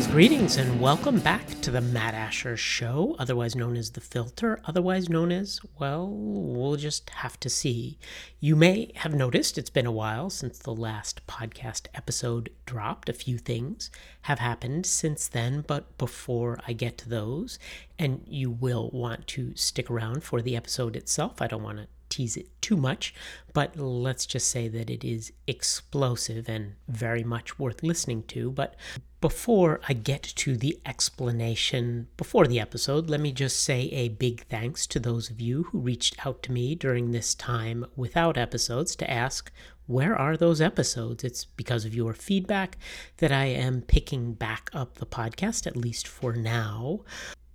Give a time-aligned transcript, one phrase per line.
[0.00, 4.58] Greetings, greetings, and welcome back to the Matt Asher Show, otherwise known as The Filter,
[4.64, 7.98] otherwise known as, well, we'll just have to see.
[8.40, 13.10] You may have noticed it's been a while since the last podcast episode dropped.
[13.10, 13.90] A few things
[14.22, 17.58] have happened since then, but before I get to those,
[17.98, 21.88] and you will want to stick around for the episode itself, I don't want to
[22.10, 23.14] tease it too much,
[23.52, 28.50] but let's just say that it is explosive and very much worth listening to.
[28.50, 28.74] But
[29.20, 34.46] before I get to the explanation before the episode, let me just say a big
[34.48, 38.96] thanks to those of you who reached out to me during this time without episodes
[38.96, 39.52] to ask
[39.86, 41.24] where are those episodes?
[41.24, 42.78] It's because of your feedback
[43.16, 47.00] that I am picking back up the podcast, at least for now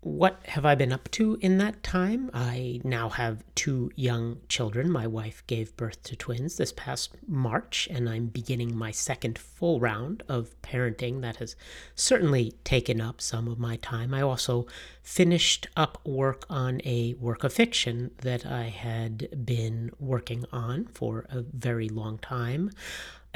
[0.06, 2.30] what have I been up to in that time?
[2.32, 4.92] I now have two young children.
[4.92, 9.80] My wife gave birth to twins this past March, and I'm beginning my second full
[9.80, 11.56] round of parenting that has
[11.96, 14.14] certainly taken up some of my time.
[14.14, 14.68] I also
[15.02, 21.26] finished up work on a work of fiction that I had been working on for
[21.32, 22.70] a very long time.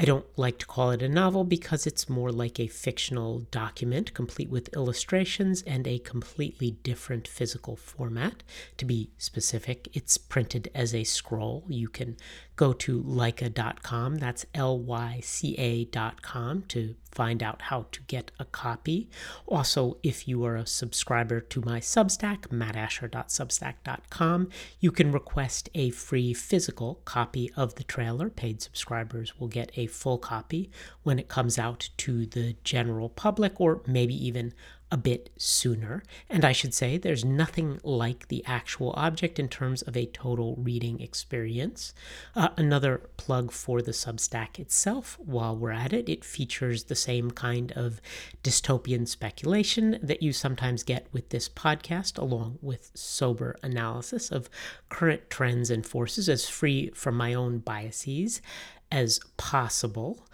[0.00, 4.14] I don't like to call it a novel because it's more like a fictional document,
[4.14, 8.42] complete with illustrations and a completely different physical format.
[8.78, 11.64] To be specific, it's printed as a scroll.
[11.68, 12.16] You can
[12.60, 18.44] go to lyca.com, that's L Y C A.com, to find out how to get a
[18.44, 19.08] copy.
[19.46, 26.34] Also, if you are a subscriber to my Substack, mattasher.substack.com, you can request a free
[26.34, 28.28] physical copy of the trailer.
[28.28, 30.70] Paid subscribers will get a full copy
[31.02, 34.52] when it comes out to the general public, or maybe even
[34.90, 36.02] a bit sooner.
[36.28, 40.56] And I should say, there's nothing like the actual object in terms of a total
[40.56, 41.94] reading experience.
[42.34, 47.30] Uh, another plug for the Substack itself, while we're at it, it features the same
[47.30, 48.00] kind of
[48.42, 54.50] dystopian speculation that you sometimes get with this podcast, along with sober analysis of
[54.88, 58.42] current trends and forces, as free from my own biases
[58.90, 60.26] as possible.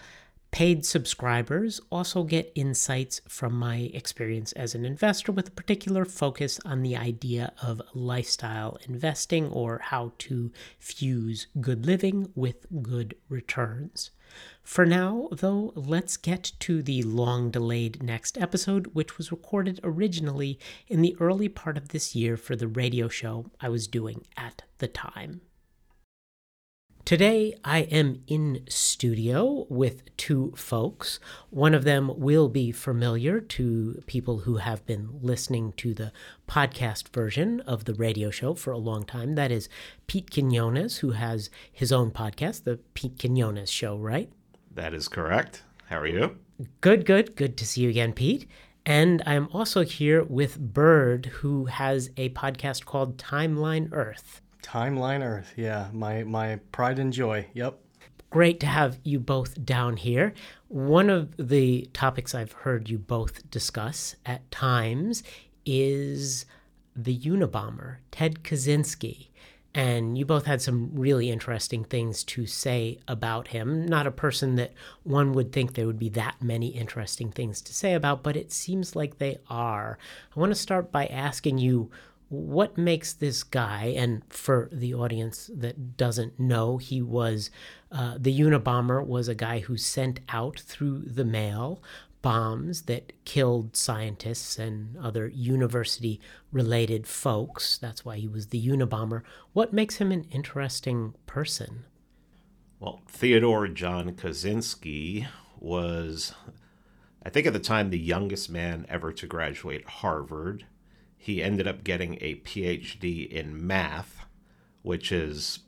[0.56, 6.58] Paid subscribers also get insights from my experience as an investor with a particular focus
[6.64, 14.12] on the idea of lifestyle investing or how to fuse good living with good returns.
[14.62, 20.58] For now, though, let's get to the long delayed next episode, which was recorded originally
[20.88, 24.62] in the early part of this year for the radio show I was doing at
[24.78, 25.42] the time.
[27.06, 31.20] Today, I am in studio with two folks.
[31.50, 36.10] One of them will be familiar to people who have been listening to the
[36.48, 39.36] podcast version of the radio show for a long time.
[39.36, 39.68] That is
[40.08, 44.28] Pete Quinones, who has his own podcast, The Pete Quinones Show, right?
[44.74, 45.62] That is correct.
[45.84, 46.36] How are you?
[46.80, 47.36] Good, good.
[47.36, 48.48] Good to see you again, Pete.
[48.84, 54.42] And I'm also here with Bird, who has a podcast called Timeline Earth.
[54.66, 57.46] Timeline Earth, yeah, my my pride and joy.
[57.54, 57.78] Yep.
[58.30, 60.34] Great to have you both down here.
[60.68, 65.22] One of the topics I've heard you both discuss at times
[65.64, 66.46] is
[66.96, 69.28] the Unabomber, Ted Kaczynski.
[69.72, 73.86] And you both had some really interesting things to say about him.
[73.86, 74.72] Not a person that
[75.02, 78.50] one would think there would be that many interesting things to say about, but it
[78.50, 79.98] seems like they are.
[80.34, 81.90] I want to start by asking you
[82.28, 87.50] what makes this guy, and for the audience that doesn't know, he was
[87.92, 91.82] uh, the Unabomber was a guy who sent out through the mail
[92.22, 96.20] bombs that killed scientists and other university
[96.50, 97.78] related folks.
[97.78, 99.22] That's why he was the Unabomber.
[99.52, 101.84] What makes him an interesting person?
[102.80, 105.28] Well, Theodore John Kaczynski
[105.60, 106.34] was,
[107.22, 110.66] I think at the time, the youngest man ever to graduate Harvard
[111.16, 114.26] he ended up getting a PhD in math,
[114.82, 115.60] which is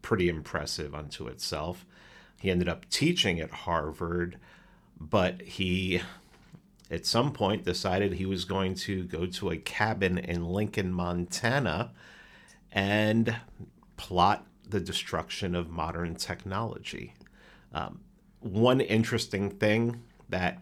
[0.00, 1.84] pretty impressive unto itself.
[2.40, 4.38] He ended up teaching at Harvard,
[4.98, 6.02] but he
[6.90, 11.92] at some point decided he was going to go to a cabin in Lincoln, Montana
[12.70, 13.36] and
[13.96, 17.14] plot the destruction of modern technology.
[17.72, 18.00] Um,
[18.40, 20.58] one interesting thing that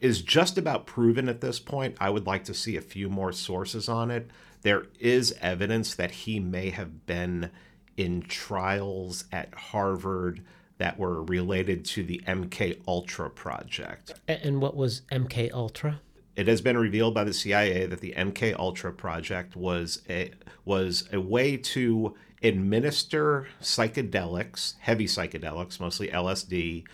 [0.00, 1.96] is just about proven at this point.
[2.00, 4.30] I would like to see a few more sources on it.
[4.62, 7.50] There is evidence that he may have been
[7.96, 10.42] in trials at Harvard
[10.78, 14.14] that were related to the MK Ultra project.
[14.26, 16.00] And what was MK Ultra?
[16.34, 20.32] It has been revealed by the CIA that the MK Ultra project was a
[20.64, 26.84] was a way to administer psychedelics, heavy psychedelics, mostly LSD,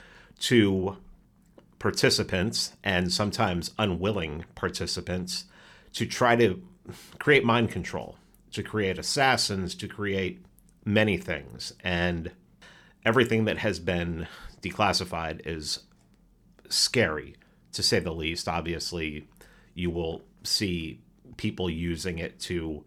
[0.40, 0.96] to
[1.78, 5.44] participants and sometimes unwilling participants
[5.92, 6.62] to try to
[7.18, 8.16] create mind control,
[8.52, 10.44] to create assassins, to create
[10.84, 11.72] many things.
[11.84, 12.32] And
[13.04, 14.26] everything that has been
[14.62, 15.80] declassified is
[16.68, 17.36] scary,
[17.72, 18.48] to say the least.
[18.48, 19.28] Obviously,
[19.74, 21.00] you will see
[21.36, 22.84] people using it to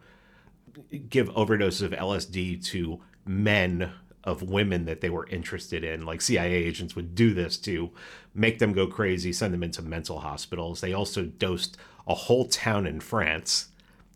[1.10, 3.92] give overdoses of LSD to men
[4.24, 6.06] of women that they were interested in.
[6.06, 7.92] Like CIA agents would do this to
[8.34, 10.82] make them go crazy, send them into mental hospitals.
[10.82, 11.78] They also dosed
[12.08, 13.70] a whole town in France,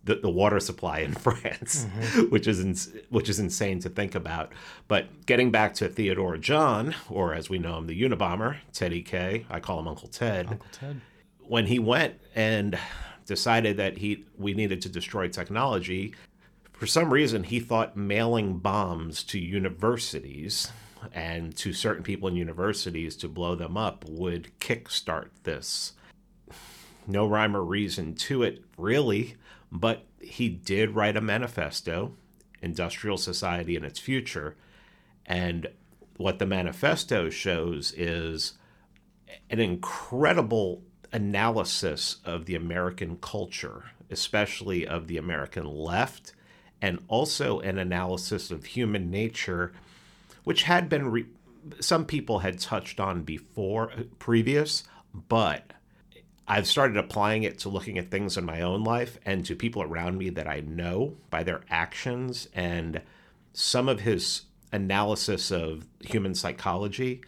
[0.04, 2.30] the, the water supply in France, mm-hmm.
[2.30, 4.52] which is ins- which is insane to think about.
[4.88, 9.46] But getting back to Theodore John, or as we know him, the Unabomber, Teddy K.
[9.50, 10.48] I call him Uncle Ted.
[10.48, 11.02] Uncle Ted.
[11.48, 12.78] When he went and
[13.26, 16.14] decided that he we needed to destroy technology,
[16.78, 20.72] for some reason, he thought mailing bombs to universities
[21.14, 25.94] and to certain people in universities to blow them up would kickstart this.
[27.08, 29.36] No rhyme or reason to it, really,
[29.72, 32.14] but he did write a manifesto,
[32.62, 34.56] Industrial Society and Its Future.
[35.26, 35.68] And
[36.18, 38.54] what the manifesto shows is
[39.50, 40.82] an incredible
[41.14, 46.34] analysis of the American culture, especially of the American left
[46.86, 49.74] and also an analysis of human nature,
[50.44, 51.26] which had been re-
[51.80, 55.74] some people had touched on before previous, but
[56.48, 59.82] I've started applying it to looking at things in my own life and to people
[59.82, 63.02] around me that I know by their actions and
[63.52, 67.22] some of his analysis of human psychology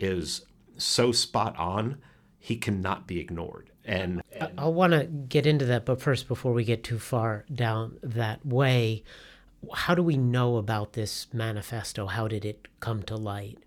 [0.00, 0.44] is
[0.76, 1.98] so spot on
[2.40, 3.70] he cannot be ignored.
[3.84, 6.98] And, and I, I want to get into that, but first, before we get too
[6.98, 9.04] far down that way,
[9.72, 12.06] how do we know about this manifesto?
[12.06, 13.58] How did it come to light?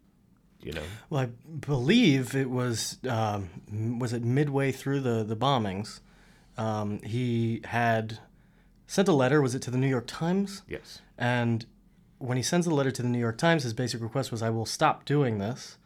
[0.61, 6.01] You know, well, I believe it was um, was it midway through the the bombings.
[6.57, 8.19] Um, he had
[8.87, 9.41] sent a letter.
[9.41, 10.63] Was it to the New York Times?
[10.67, 11.01] Yes.
[11.17, 11.65] And
[12.17, 14.49] when he sends the letter to the New York Times, his basic request was, "I
[14.49, 15.77] will stop doing this."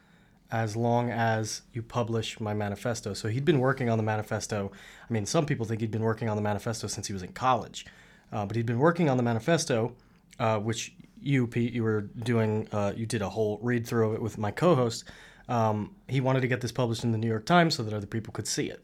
[0.51, 3.13] As long as you publish my manifesto.
[3.13, 4.71] So he'd been working on the manifesto.
[5.09, 7.31] I mean, some people think he'd been working on the manifesto since he was in
[7.31, 7.85] college,
[8.31, 9.95] uh, but he'd been working on the manifesto,
[10.39, 12.67] uh, which you, Pete, you were doing.
[12.71, 15.05] Uh, you did a whole read through of it with my co-host.
[15.47, 18.07] Um, he wanted to get this published in the New York Times so that other
[18.07, 18.83] people could see it,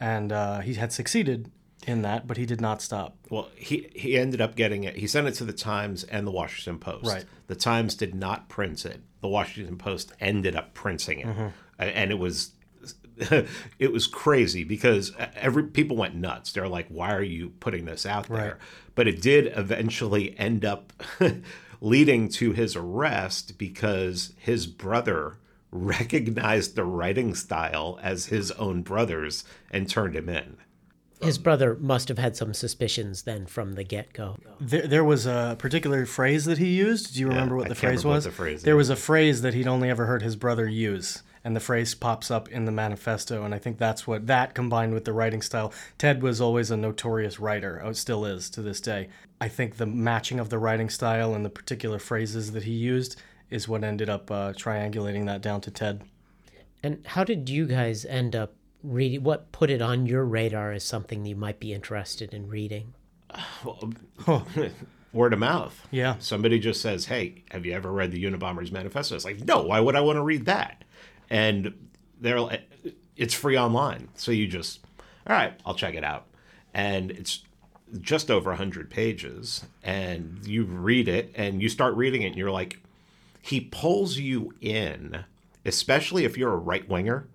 [0.00, 1.50] and uh, he had succeeded
[1.86, 3.16] in that, but he did not stop.
[3.30, 4.96] Well, he he ended up getting it.
[4.96, 7.06] He sent it to the Times and the Washington Post.
[7.06, 7.24] Right.
[7.46, 9.00] The Times did not print it.
[9.20, 11.48] The Washington Post ended up printing it, mm-hmm.
[11.78, 12.52] and it was
[13.78, 16.52] it was crazy because every people went nuts.
[16.52, 18.54] They're like, "Why are you putting this out there?" Right.
[18.94, 20.92] But it did eventually end up
[21.80, 25.38] leading to his arrest because his brother
[25.70, 30.56] recognized the writing style as his own brother's and turned him in.
[31.22, 34.36] His brother must have had some suspicions then from the get go.
[34.60, 37.14] There, there was a particular phrase that he used.
[37.14, 38.24] Do you remember yeah, what the phrase was?
[38.24, 41.56] The phrase there was a phrase that he'd only ever heard his brother use, and
[41.56, 43.44] the phrase pops up in the manifesto.
[43.44, 45.72] And I think that's what that combined with the writing style.
[45.96, 49.08] Ted was always a notorious writer, oh, still is to this day.
[49.40, 53.20] I think the matching of the writing style and the particular phrases that he used
[53.50, 56.02] is what ended up uh, triangulating that down to Ted.
[56.82, 58.54] And how did you guys end up
[58.92, 59.22] reading?
[59.22, 62.94] What put it on your radar as something you might be interested in reading?
[63.64, 63.92] Well,
[65.12, 65.86] Word of mouth.
[65.90, 66.16] Yeah.
[66.18, 69.62] Somebody just says, "Hey, have you ever read the Unabomber's Manifesto?" It's like, no.
[69.62, 70.84] Why would I want to read that?
[71.30, 71.88] And
[72.20, 72.62] they're like,
[73.16, 74.80] it's free online, so you just,
[75.26, 76.26] all right, I'll check it out,
[76.74, 77.42] and it's
[78.00, 82.50] just over 100 pages and you read it and you start reading it and you're
[82.50, 82.80] like
[83.40, 85.24] he pulls you in
[85.64, 87.28] especially if you're a right winger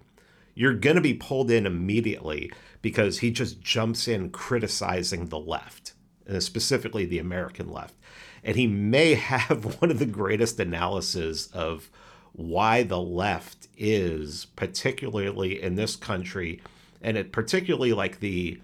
[0.61, 2.51] you're going to be pulled in immediately
[2.83, 5.93] because he just jumps in criticizing the left,
[6.37, 7.95] specifically the American left.
[8.43, 11.89] And he may have one of the greatest analyses of
[12.33, 16.61] why the left is, particularly in this country,
[17.01, 18.61] and it particularly like the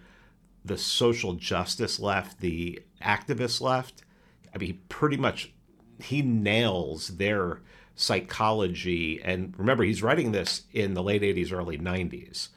[0.63, 4.03] the social justice left, the activist left.
[4.53, 5.51] I mean, pretty much
[5.99, 7.61] he nails their
[7.97, 9.21] psychology.
[9.21, 12.49] And remember, he's writing this in the late 80s, early 90s.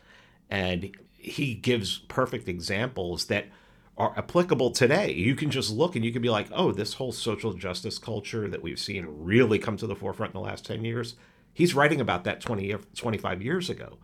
[0.49, 3.47] And he gives perfect examples that
[3.97, 5.13] are applicable today.
[5.13, 8.49] You can just look and you can be like, oh, this whole social justice culture
[8.49, 11.17] that we've seen really come to the forefront in the last 10 years.
[11.53, 13.99] He's writing about that 20, 25 years ago.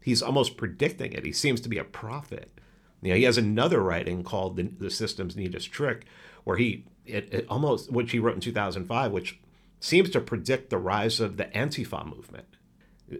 [0.00, 1.24] He's almost predicting it.
[1.24, 2.50] He seems to be a prophet.
[3.00, 6.04] You know, he has another writing called the, the System's Neatest Trick,
[6.44, 9.38] where he it, it almost which he wrote in 2005, which
[9.82, 12.46] seems to predict the rise of the Antifa movement.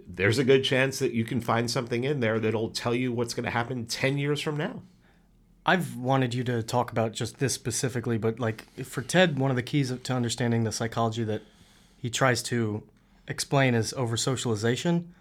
[0.07, 3.35] there's a good chance that you can find something in there that'll tell you what's
[3.35, 4.81] going to happen 10 years from now.
[5.67, 9.57] I've wanted you to talk about just this specifically, but like for Ted, one of
[9.57, 11.43] the keys to understanding the psychology that
[11.99, 12.85] he tries to
[13.29, 15.13] explain is over socialization.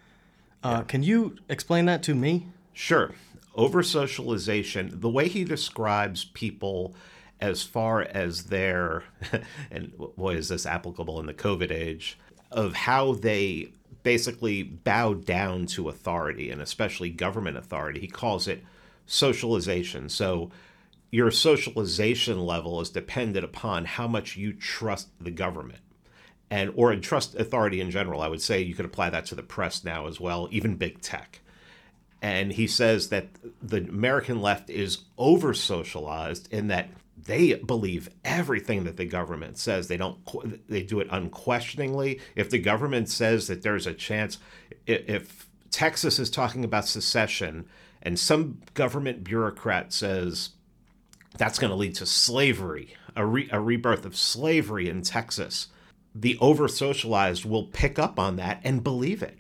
[0.64, 0.84] Uh, yeah.
[0.84, 2.48] Can you explain that to me?
[2.72, 3.12] Sure.
[3.56, 6.96] Over socialization, the way he describes people
[7.42, 9.04] as far as their,
[9.72, 12.18] and boy, is this applicable in the COVID age,
[12.52, 13.72] of how they
[14.04, 18.00] basically bow down to authority and especially government authority.
[18.00, 18.64] He calls it
[19.06, 20.10] socialization.
[20.10, 20.52] So
[21.12, 25.82] your socialization level is dependent upon how much you trust the government
[26.50, 28.22] and or trust authority in general.
[28.22, 31.02] I would say you could apply that to the press now as well, even big
[31.02, 31.40] tech.
[32.22, 33.30] And he says that
[33.62, 36.90] the American left is over socialized in that
[37.26, 39.88] they believe everything that the government says.
[39.88, 40.18] They don't.
[40.68, 42.20] They do it unquestioningly.
[42.36, 44.38] If the government says that there's a chance,
[44.88, 47.66] if Texas is talking about secession,
[48.02, 50.52] and some government bureaucrat says
[51.38, 55.68] that's going to lead to slavery, a, re, a rebirth of slavery in Texas,
[56.14, 59.38] the over socialized will pick up on that and believe it.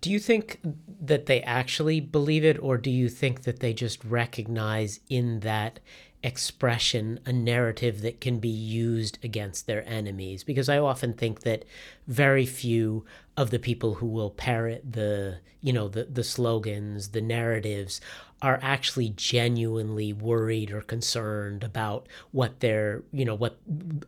[0.00, 0.60] Do you think
[1.00, 5.80] that they actually believe it, or do you think that they just recognize in that
[6.22, 10.44] expression a narrative that can be used against their enemies?
[10.44, 11.64] Because I often think that
[12.06, 13.04] very few
[13.36, 18.00] of the people who will parrot the, you know, the, the slogans, the narratives
[18.42, 23.58] are actually genuinely worried or concerned about what they're, you know, what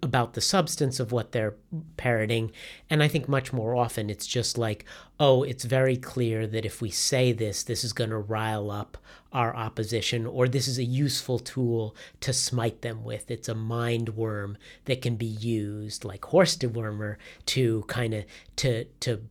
[0.02, 1.54] about the substance of what they're
[1.98, 2.50] parroting.
[2.88, 4.86] And I think much more often it's just like,
[5.20, 8.96] oh, it's very clear that if we say this, this is going to rile up
[9.32, 13.30] our opposition, or this is a useful tool to smite them with.
[13.30, 18.24] It's a mind worm that can be used, like horse dewormer, to kind of
[18.56, 19.22] to to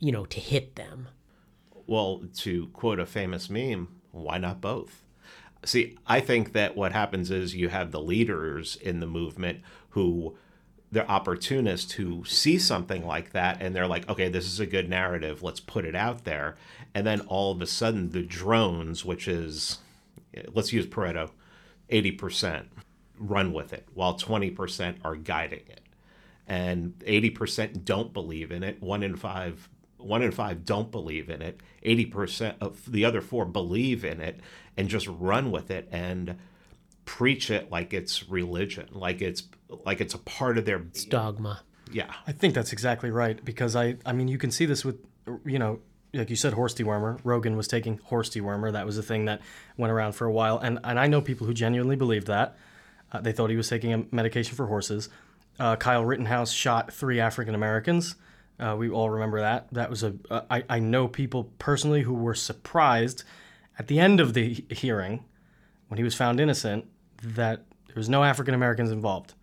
[0.00, 1.08] you know to hit them.
[1.86, 5.02] Well, to quote a famous meme, why not both?
[5.64, 9.60] See, I think that what happens is you have the leaders in the movement
[9.90, 10.36] who
[10.92, 14.88] they're opportunists who see something like that and they're like, okay, this is a good
[14.88, 16.56] narrative, let's put it out there.
[16.94, 19.78] And then all of a sudden, the drones, which is,
[20.52, 21.30] let's use Pareto,
[21.90, 22.66] 80%
[23.18, 25.80] run with it, while 20% are guiding it.
[26.46, 28.80] And 80% don't believe in it.
[28.80, 33.44] One in five one in five don't believe in it 80% of the other four
[33.44, 34.38] believe in it
[34.76, 36.36] and just run with it and
[37.04, 39.42] preach it like it's religion like it's
[39.84, 41.62] like it's a part of their it's dogma.
[41.92, 42.12] Yeah.
[42.26, 44.96] I think that's exactly right because i i mean you can see this with
[45.44, 45.80] you know
[46.14, 47.20] like you said horse dewormer.
[47.24, 48.72] Rogan was taking horse dewormer.
[48.72, 49.40] That was a thing that
[49.76, 50.58] went around for a while.
[50.58, 52.56] And and i know people who genuinely believed that.
[53.12, 55.08] Uh, they thought he was taking a medication for horses.
[55.58, 58.16] Uh, kyle rittenhouse shot three african americans.
[58.58, 59.66] Uh, we all remember that.
[59.72, 60.14] That was a.
[60.30, 63.22] Uh, I, I know people personally who were surprised
[63.78, 65.24] at the end of the hearing
[65.88, 66.86] when he was found innocent
[67.22, 69.34] that there was no African Americans involved.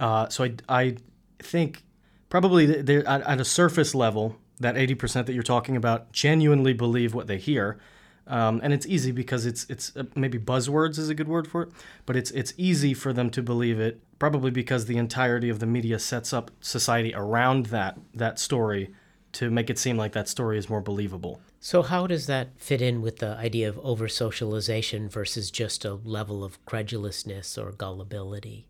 [0.00, 0.96] Uh, so I, I
[1.38, 1.84] think
[2.28, 7.14] probably there at, at a surface level that 80% that you're talking about genuinely believe
[7.14, 7.78] what they hear.
[8.26, 11.62] Um, and it's easy because it's it's uh, maybe buzzwords is a good word for
[11.62, 11.68] it,
[12.06, 15.66] but it's it's easy for them to believe it probably because the entirety of the
[15.66, 18.90] media sets up society around that that story
[19.30, 21.40] to make it seem like that story is more believable.
[21.60, 25.94] So how does that fit in with the idea of over socialization versus just a
[25.94, 28.66] level of credulousness or gullibility?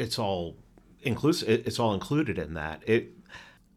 [0.00, 0.56] It's all
[1.02, 1.66] inclusive.
[1.66, 2.82] It's all included in that.
[2.86, 3.12] It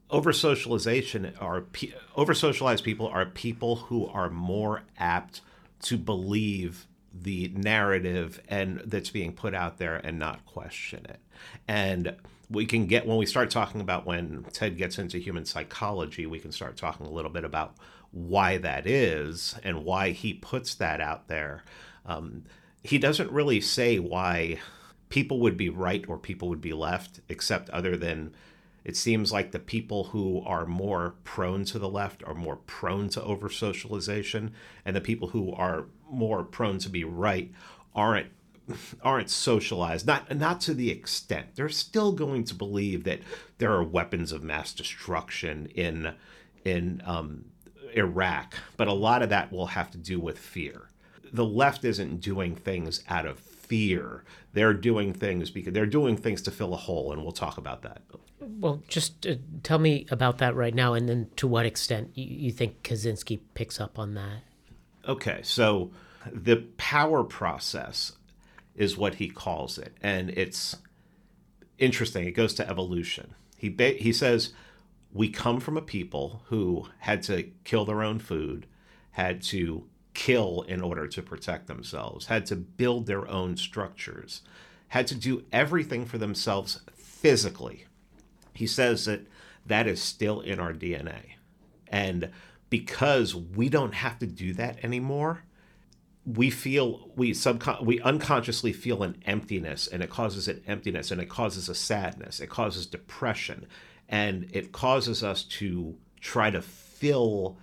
[0.09, 1.65] over socialization are
[2.15, 5.41] over socialized people are people who are more apt
[5.81, 11.19] to believe the narrative and that's being put out there and not question it.
[11.67, 12.15] And
[12.49, 16.39] we can get when we start talking about when Ted gets into human psychology, we
[16.39, 17.75] can start talking a little bit about
[18.11, 21.63] why that is and why he puts that out there.
[22.05, 22.43] Um,
[22.83, 24.59] he doesn't really say why
[25.13, 28.33] people would be right or people would be left, except other than
[28.83, 33.09] it seems like the people who are more prone to the left are more prone
[33.09, 34.51] to over socialization,
[34.83, 37.51] and the people who are more prone to be right
[37.93, 38.31] aren't
[39.03, 40.07] aren't socialized.
[40.07, 41.49] Not not to the extent.
[41.53, 43.19] They're still going to believe that
[43.59, 46.15] there are weapons of mass destruction in
[46.65, 47.45] in um,
[47.95, 50.89] Iraq but a lot of that will have to do with fear.
[51.31, 56.41] The left isn't doing things out of fear they're doing things because they're doing things
[56.43, 58.01] to fill a hole and we'll talk about that
[58.59, 62.25] well, just uh, tell me about that right now, and then to what extent you,
[62.25, 64.43] you think Kaczynski picks up on that.
[65.07, 65.91] Okay, so
[66.31, 68.13] the power process
[68.75, 70.77] is what he calls it, and it's
[71.77, 72.25] interesting.
[72.25, 73.35] It goes to evolution.
[73.57, 74.53] He ba- he says
[75.11, 78.65] we come from a people who had to kill their own food,
[79.11, 84.41] had to kill in order to protect themselves, had to build their own structures,
[84.89, 87.85] had to do everything for themselves physically.
[88.53, 89.27] He says that
[89.65, 91.35] that is still in our DNA.
[91.87, 92.29] And
[92.69, 95.43] because we don't have to do that anymore,
[96.25, 101.19] we feel we subcon we unconsciously feel an emptiness and it causes an emptiness and
[101.19, 103.67] it causes a sadness it causes depression
[104.07, 107.57] and it causes us to try to fill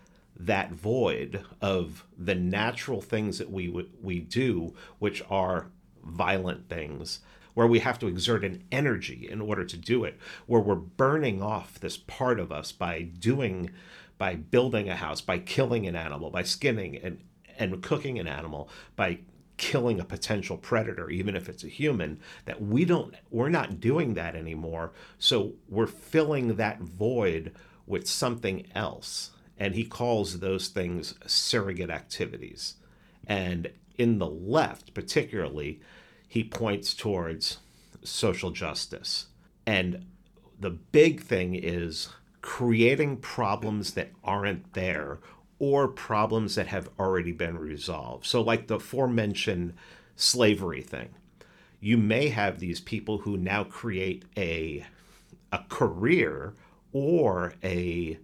[0.47, 3.69] that void of the natural things that we
[4.03, 5.67] we do which are
[6.03, 7.21] violent things
[7.55, 11.43] where we have to exert an energy in order to do it where we're burning
[11.43, 13.71] off this part of us by doing
[14.17, 17.21] by building a house by killing an animal by skinning and
[17.59, 19.19] and cooking an animal by
[19.61, 24.15] killing a potential predator even if it's a human that we don't we're not doing
[24.15, 24.91] that anymore.
[25.19, 27.53] So we're filling that void
[27.87, 32.75] with something else and he calls those things surrogate activities.
[33.27, 35.81] And in the left particularly
[36.27, 37.59] he points towards
[38.03, 39.27] social justice.
[39.67, 40.07] And
[40.59, 42.09] the big thing is
[42.41, 45.19] creating problems that aren't there
[45.59, 48.25] or problems that have already been resolved.
[48.25, 49.75] So, like the aforementioned
[50.17, 51.11] slavery thing,
[51.81, 54.87] you may have these people who now create a
[55.53, 56.55] a career
[56.93, 58.19] or a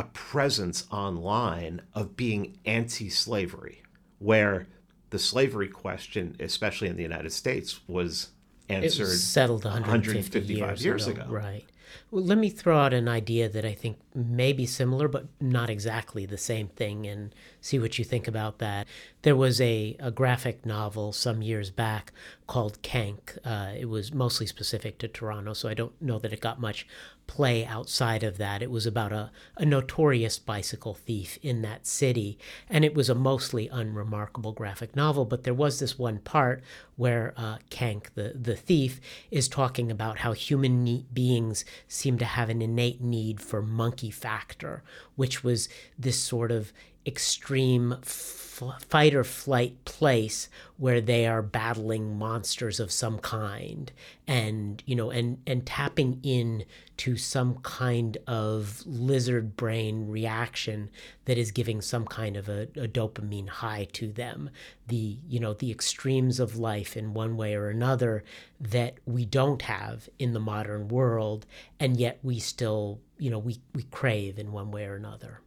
[0.00, 3.82] a presence online of being anti-slavery,
[4.18, 4.66] where
[5.10, 8.30] the slavery question, especially in the United States, was
[8.70, 11.22] answered was settled 150 155 years, years ago.
[11.22, 11.30] ago.
[11.30, 11.64] Right.
[12.10, 15.68] Well, let me throw out an idea that I think may be similar, but not
[15.68, 18.86] exactly the same thing, and see what you think about that.
[19.22, 22.12] There was a, a graphic novel some years back
[22.46, 23.36] called Kenk.
[23.44, 26.86] Uh, it was mostly specific to Toronto, so I don't know that it got much
[27.30, 28.60] play outside of that.
[28.60, 32.36] It was about a, a notorious bicycle thief in that city,
[32.68, 35.24] and it was a mostly unremarkable graphic novel.
[35.24, 36.60] But there was this one part
[36.96, 42.24] where uh, Kenk, the, the thief, is talking about how human ne- beings seem to
[42.24, 44.82] have an innate need for monkey factor,
[45.14, 46.72] which was this sort of
[47.06, 48.40] extreme f-
[48.88, 53.90] fight or flight place where they are battling monsters of some kind
[54.26, 56.64] and you know and and tapping in
[56.98, 60.90] to some kind of lizard brain reaction
[61.24, 64.50] that is giving some kind of a, a dopamine high to them.
[64.88, 68.24] The you know the extremes of life in one way or another
[68.60, 71.46] that we don't have in the modern world
[71.78, 75.40] and yet we still you know we we crave in one way or another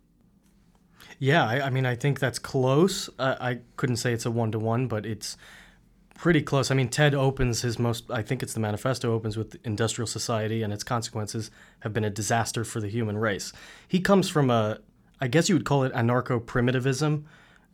[1.19, 3.09] Yeah, I, I mean, I think that's close.
[3.19, 5.37] Uh, I couldn't say it's a one to one, but it's
[6.15, 6.71] pretty close.
[6.71, 10.63] I mean, Ted opens his most, I think it's the manifesto opens with industrial society
[10.63, 13.51] and its consequences have been a disaster for the human race.
[13.87, 14.79] He comes from a,
[15.19, 17.25] I guess you would call it anarcho primitivism,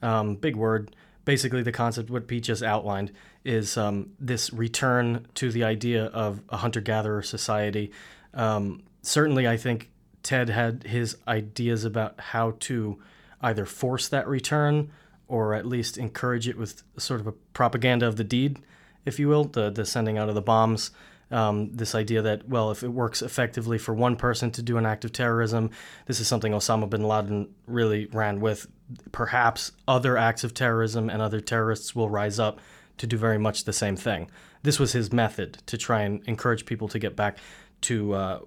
[0.01, 0.95] um, big word.
[1.25, 3.11] Basically, the concept, what Pete just outlined,
[3.45, 7.91] is um, this return to the idea of a hunter gatherer society.
[8.33, 9.91] Um, certainly, I think
[10.23, 12.99] Ted had his ideas about how to
[13.41, 14.91] either force that return
[15.27, 18.59] or at least encourage it with sort of a propaganda of the deed,
[19.05, 20.91] if you will, the, the sending out of the bombs.
[21.31, 24.87] Um, this idea that, well, if it works effectively for one person to do an
[24.87, 25.69] act of terrorism,
[26.07, 28.65] this is something Osama bin Laden really ran with.
[29.11, 32.59] Perhaps other acts of terrorism and other terrorists will rise up
[32.97, 34.31] to do very much the same thing.
[34.63, 37.37] This was his method to try and encourage people to get back
[37.81, 38.39] to uh,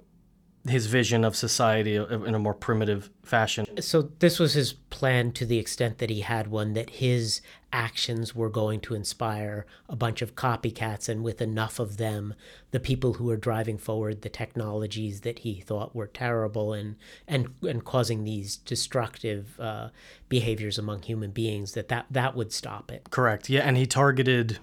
[0.68, 3.66] his vision of society in a more primitive fashion.
[3.82, 7.40] So this was his plan to the extent that he had one that his
[7.72, 12.34] actions were going to inspire a bunch of copycats and with enough of them
[12.70, 16.96] the people who were driving forward the technologies that he thought were terrible and
[17.26, 19.88] and and causing these destructive uh,
[20.28, 23.48] behaviors among human beings that, that that would stop it Correct.
[23.48, 24.58] Yeah, and he targeted.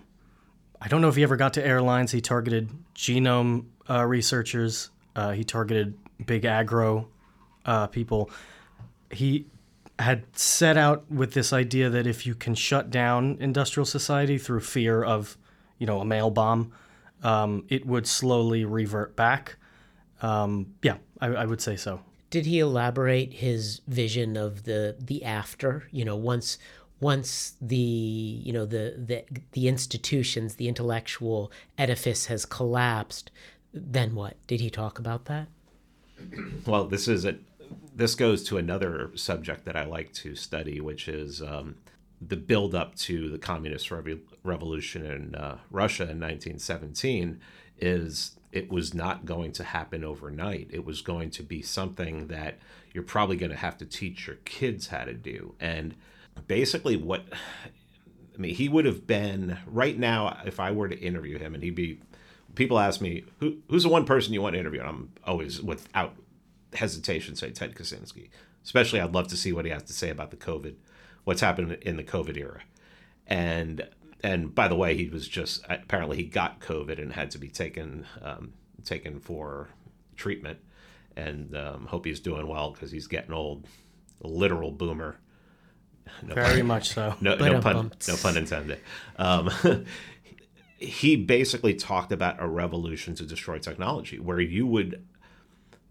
[0.81, 2.11] I don't know if he ever got to airlines.
[2.11, 4.89] He targeted genome uh, researchers.
[5.15, 7.07] Uh, he targeted big agro
[7.65, 8.29] uh, people.
[9.11, 9.47] He
[9.97, 14.61] had set out with this idea that if you can shut down industrial society through
[14.61, 15.37] fear of,
[15.77, 16.71] you know, a mail bomb,
[17.23, 19.57] um, it would slowly revert back.
[20.21, 22.01] Um, yeah, I, I would say so.
[22.29, 26.57] did he elaborate his vision of the the after you know once
[26.99, 33.31] once the you know the the the institutions the intellectual edifice has collapsed
[33.73, 35.47] then what did he talk about that
[36.65, 37.35] Well, this is a
[37.95, 41.75] this goes to another subject that I like to study, which is um,
[42.21, 47.39] the build up to the communist rev- revolution in uh, Russia in 1917.
[47.77, 50.69] Is it was not going to happen overnight.
[50.71, 52.57] It was going to be something that
[52.93, 55.53] you're probably going to have to teach your kids how to do.
[55.59, 55.95] And
[56.47, 57.25] basically, what
[58.35, 61.63] I mean, he would have been right now if I were to interview him, and
[61.63, 61.99] he'd be.
[62.55, 65.61] People ask me who who's the one person you want to interview, and I'm always
[65.61, 66.15] without
[66.73, 68.29] hesitation say Ted Kaczynski.
[68.63, 70.75] Especially, I'd love to see what he has to say about the COVID,
[71.23, 72.61] what's happened in the COVID era,
[73.25, 73.87] and
[74.23, 77.47] and by the way, he was just apparently he got COVID and had to be
[77.47, 79.69] taken um, taken for
[80.15, 80.59] treatment,
[81.15, 83.65] and um, hope he's doing well because he's getting old,
[84.21, 85.17] a literal boomer.
[86.23, 87.15] No Very pun, much so.
[87.21, 88.79] No, no pun, no pun intended.
[89.17, 89.49] Um,
[90.79, 95.05] he basically talked about a revolution to destroy technology, where you would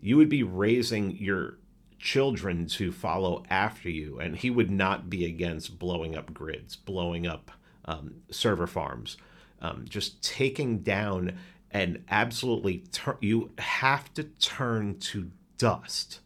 [0.01, 1.59] you would be raising your
[1.99, 7.27] children to follow after you, and he would not be against blowing up grids, blowing
[7.27, 7.51] up
[7.85, 9.17] um, server farms,
[9.61, 11.37] um, just taking down
[11.71, 16.21] and absolutely tur- you have to turn to dust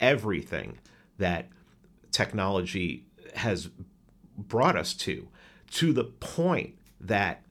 [0.00, 0.78] everything
[1.16, 1.48] that
[2.10, 3.70] technology has
[4.36, 5.28] brought us to
[5.70, 7.42] to the point that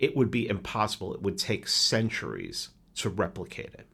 [0.00, 3.86] it would be impossible it would take centuries to replicate it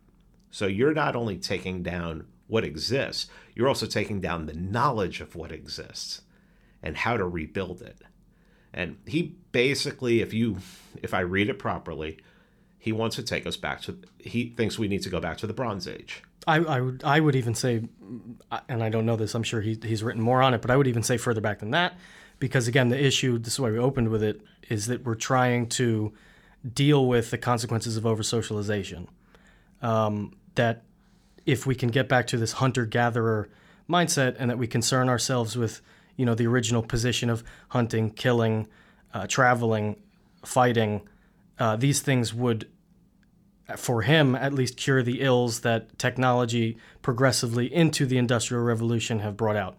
[0.51, 5.37] so you're not only taking down what exists you're also taking down the knowledge of
[5.37, 6.23] what exists
[6.83, 8.01] and how to rebuild it
[8.77, 10.59] and he basically, if you,
[11.03, 12.19] if I read it properly,
[12.79, 13.99] he wants to take us back to.
[14.19, 16.23] He thinks we need to go back to the Bronze Age.
[16.47, 17.89] I, I would I would even say,
[18.69, 19.35] and I don't know this.
[19.35, 21.59] I'm sure he, he's written more on it, but I would even say further back
[21.61, 21.95] than that,
[22.39, 23.39] because again, the issue.
[23.39, 24.41] This is why we opened with it.
[24.69, 26.13] Is that we're trying to
[26.75, 29.09] deal with the consequences of over socialization.
[29.83, 30.83] Um, that
[31.45, 33.49] if we can get back to this hunter gatherer
[33.89, 35.81] mindset, and that we concern ourselves with
[36.17, 38.69] you know the original position of hunting, killing,
[39.15, 39.97] uh, traveling,
[40.45, 41.03] fighting.
[41.59, 42.69] Uh, these things would,
[43.77, 49.37] for him at least, cure the ills that technology progressively into the Industrial Revolution have
[49.37, 49.79] brought out.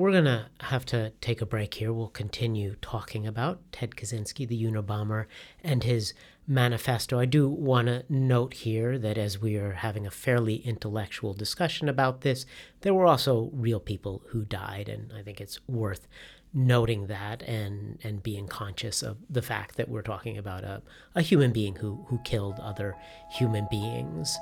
[0.00, 1.92] We're going to have to take a break here.
[1.92, 5.26] We'll continue talking about Ted Kaczynski, the Unabomber,
[5.62, 6.14] and his
[6.48, 7.18] manifesto.
[7.18, 11.86] I do want to note here that as we are having a fairly intellectual discussion
[11.86, 12.46] about this,
[12.80, 16.08] there were also real people who died, and I think it's worth
[16.54, 20.80] noting that and and being conscious of the fact that we're talking about a,
[21.14, 22.96] a human being who who killed other
[23.30, 24.34] human beings.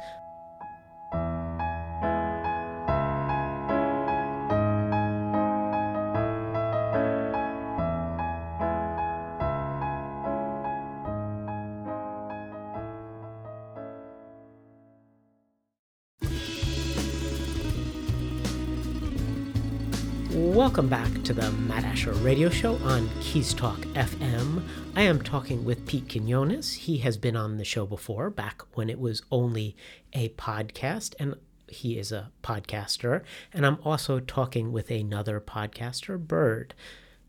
[20.78, 24.62] Welcome back to the Matt Asher Radio Show on Keys Talk FM.
[24.94, 26.72] I am talking with Pete Quinones.
[26.72, 29.74] He has been on the show before, back when it was only
[30.12, 31.34] a podcast, and
[31.66, 33.24] he is a podcaster.
[33.52, 36.74] And I'm also talking with another podcaster, Bird.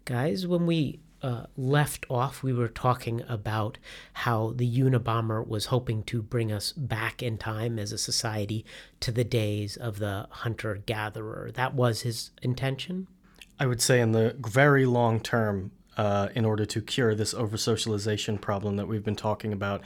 [0.06, 3.80] Guys, when we uh, left off, we were talking about
[4.14, 8.64] how the Unabomber was hoping to bring us back in time as a society
[9.00, 11.50] to the days of the hunter gatherer.
[11.52, 13.08] That was his intention?
[13.60, 17.58] I would say in the very long term, uh, in order to cure this over
[17.58, 19.82] socialization problem that we've been talking about,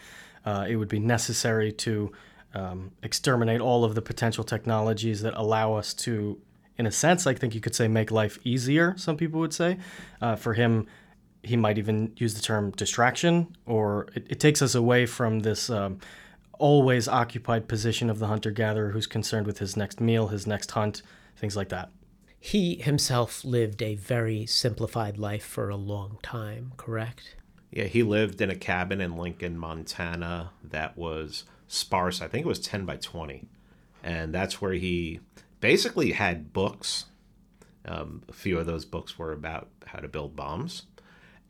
[0.45, 2.11] uh, it would be necessary to
[2.53, 6.39] um, exterminate all of the potential technologies that allow us to,
[6.77, 9.79] in a sense, I think you could say, make life easier, some people would say.
[10.21, 10.85] Uh, for him,
[11.41, 15.69] he might even use the term distraction, or it, it takes us away from this.
[15.69, 15.99] Um,
[16.59, 20.71] always occupied position of the hunter gatherer who's concerned with his next meal, his next
[20.71, 21.01] hunt,
[21.35, 21.89] things like that.
[22.45, 27.37] He himself lived a very simplified life for a long time, correct?
[27.71, 32.21] Yeah, he lived in a cabin in Lincoln, Montana that was sparse.
[32.21, 33.45] I think it was 10 by 20.
[34.03, 35.21] And that's where he
[35.61, 37.05] basically had books.
[37.85, 40.83] Um, a few of those books were about how to build bombs.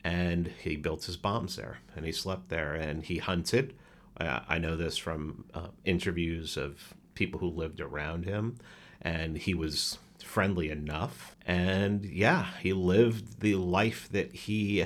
[0.04, 3.74] And he built his bombs there and he slept there and he hunted.
[4.16, 8.58] Uh, I know this from uh, interviews of people who lived around him.
[9.02, 9.98] And he was
[10.34, 11.36] friendly enough.
[11.46, 14.84] And yeah, he lived the life that he,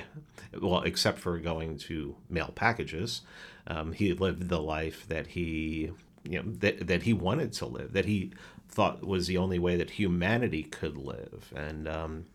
[0.60, 3.22] well, except for going to mail packages,
[3.66, 5.90] um, he lived the life that he,
[6.22, 8.30] you know, that, that he wanted to live, that he
[8.68, 11.50] thought was the only way that humanity could live.
[11.56, 12.26] And, um,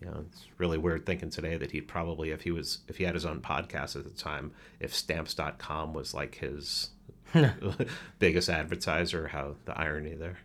[0.00, 3.02] you know, it's really weird thinking today that he'd probably, if he was, if he
[3.02, 6.90] had his own podcast at the time, if stamps.com was like his
[8.20, 10.38] biggest advertiser, how the irony there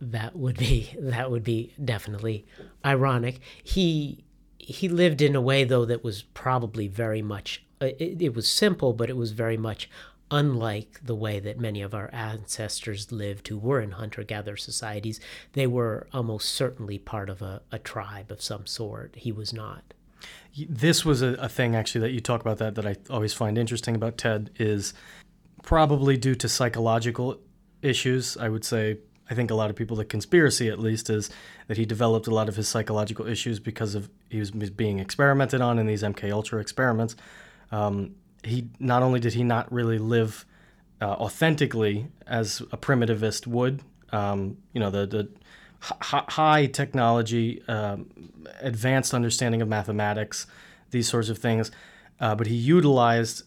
[0.00, 2.46] that would be that would be definitely
[2.84, 3.40] ironic.
[3.62, 4.24] He
[4.58, 8.50] he lived in a way though that was probably very much uh, it, it was
[8.50, 9.88] simple, but it was very much
[10.30, 15.20] unlike the way that many of our ancestors lived who were in hunter gatherer societies,
[15.54, 19.16] they were almost certainly part of a, a tribe of some sort.
[19.16, 19.82] He was not.
[20.68, 23.58] This was a, a thing actually that you talk about that that I always find
[23.58, 24.94] interesting about Ted is
[25.62, 27.40] probably due to psychological
[27.82, 28.36] issues.
[28.36, 28.98] I would say
[29.30, 31.30] I think a lot of people, the conspiracy at least, is
[31.68, 35.60] that he developed a lot of his psychological issues because of he was being experimented
[35.60, 37.14] on in these MK Ultra experiments.
[37.70, 40.44] Um, he not only did he not really live
[41.00, 45.28] uh, authentically as a primitivist would, um, you know, the the
[45.82, 48.10] h- high technology, um,
[48.60, 50.46] advanced understanding of mathematics,
[50.90, 51.70] these sorts of things,
[52.20, 53.44] uh, but he utilized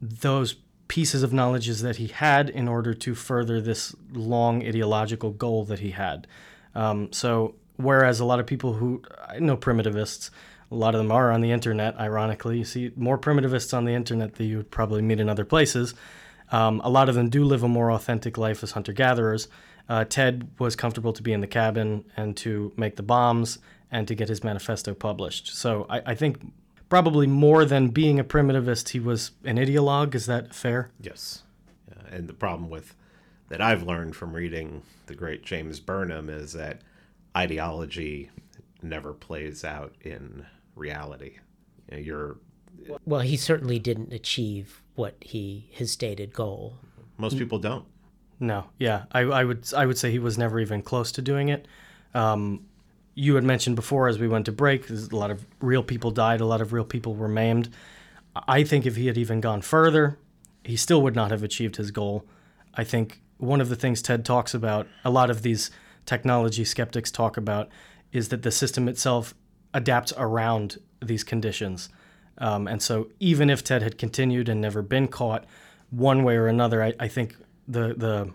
[0.00, 0.56] those
[0.92, 5.78] pieces of knowledge that he had in order to further this long ideological goal that
[5.78, 6.26] he had.
[6.74, 10.28] Um, so, whereas a lot of people who I know primitivists,
[10.70, 12.58] a lot of them are on the internet, ironically.
[12.58, 15.94] You see more primitivists on the internet than you would probably meet in other places.
[16.50, 19.48] Um, a lot of them do live a more authentic life as hunter gatherers.
[19.88, 24.06] Uh, Ted was comfortable to be in the cabin and to make the bombs and
[24.08, 25.56] to get his manifesto published.
[25.56, 26.52] So I, I think
[26.92, 30.14] probably more than being a primitivist, he was an ideologue.
[30.14, 30.90] Is that fair?
[31.00, 31.42] Yes.
[31.88, 32.14] Yeah.
[32.14, 32.94] And the problem with
[33.48, 36.82] that I've learned from reading the great James Burnham is that
[37.34, 38.28] ideology
[38.82, 40.44] never plays out in
[40.76, 41.38] reality.
[41.90, 42.36] You know, you're
[43.06, 46.76] well, he certainly didn't achieve what he his stated goal.
[47.16, 47.86] Most people don't.
[48.38, 51.48] No, yeah, I, I would I would say he was never even close to doing
[51.48, 51.66] it.
[52.12, 52.66] Um,
[53.14, 56.40] you had mentioned before as we went to break, a lot of real people died,
[56.40, 57.68] a lot of real people were maimed.
[58.48, 60.18] I think if he had even gone further,
[60.64, 62.24] he still would not have achieved his goal.
[62.74, 65.70] I think one of the things Ted talks about, a lot of these
[66.06, 67.68] technology skeptics talk about,
[68.12, 69.34] is that the system itself
[69.74, 71.88] adapts around these conditions.
[72.38, 75.44] Um, and so even if Ted had continued and never been caught,
[75.90, 77.36] one way or another, I, I think
[77.68, 78.32] the the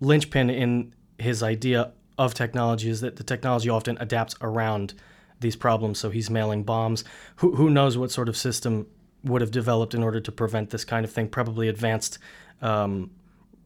[0.00, 4.94] linchpin in his idea of technology is that the technology often adapts around
[5.40, 5.98] these problems.
[5.98, 7.04] So he's mailing bombs.
[7.36, 8.86] Who, who knows what sort of system
[9.24, 11.28] would have developed in order to prevent this kind of thing?
[11.28, 12.18] Probably advanced
[12.60, 13.10] um,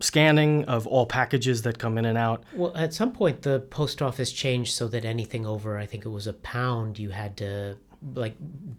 [0.01, 2.45] scanning of all packages that come in and out.
[2.53, 6.11] Well, at some point, the post office changed so that anything over, I think it
[6.11, 7.79] was a pound, you had to
[8.15, 8.35] like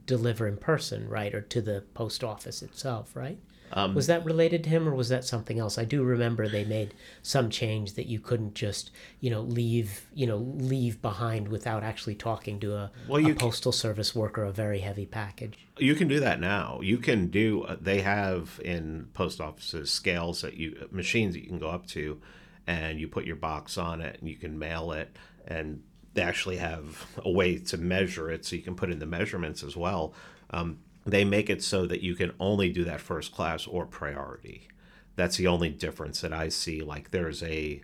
[0.06, 3.40] deliver in person, right, or to the post office itself, right?
[3.76, 5.80] Um, was that related to him, or was that something else?
[5.80, 10.28] I do remember they made some change that you couldn't just, you know, leave, you
[10.28, 14.52] know, leave behind without actually talking to a, well, a postal can, service worker a
[14.52, 15.68] very heavy package.
[15.78, 16.80] You can do that now.
[16.84, 17.64] You can do.
[17.64, 21.88] Uh, they have in post offices scales that you machines that you can go up
[21.88, 22.22] to,
[22.68, 25.82] and you put your box on it, and you can mail it, and
[26.14, 29.64] they actually have a way to measure it, so you can put in the measurements
[29.64, 30.14] as well.
[30.52, 34.68] Um, they make it so that you can only do that first class or priority.
[35.16, 36.82] That's the only difference that I see.
[36.82, 37.82] Like there's a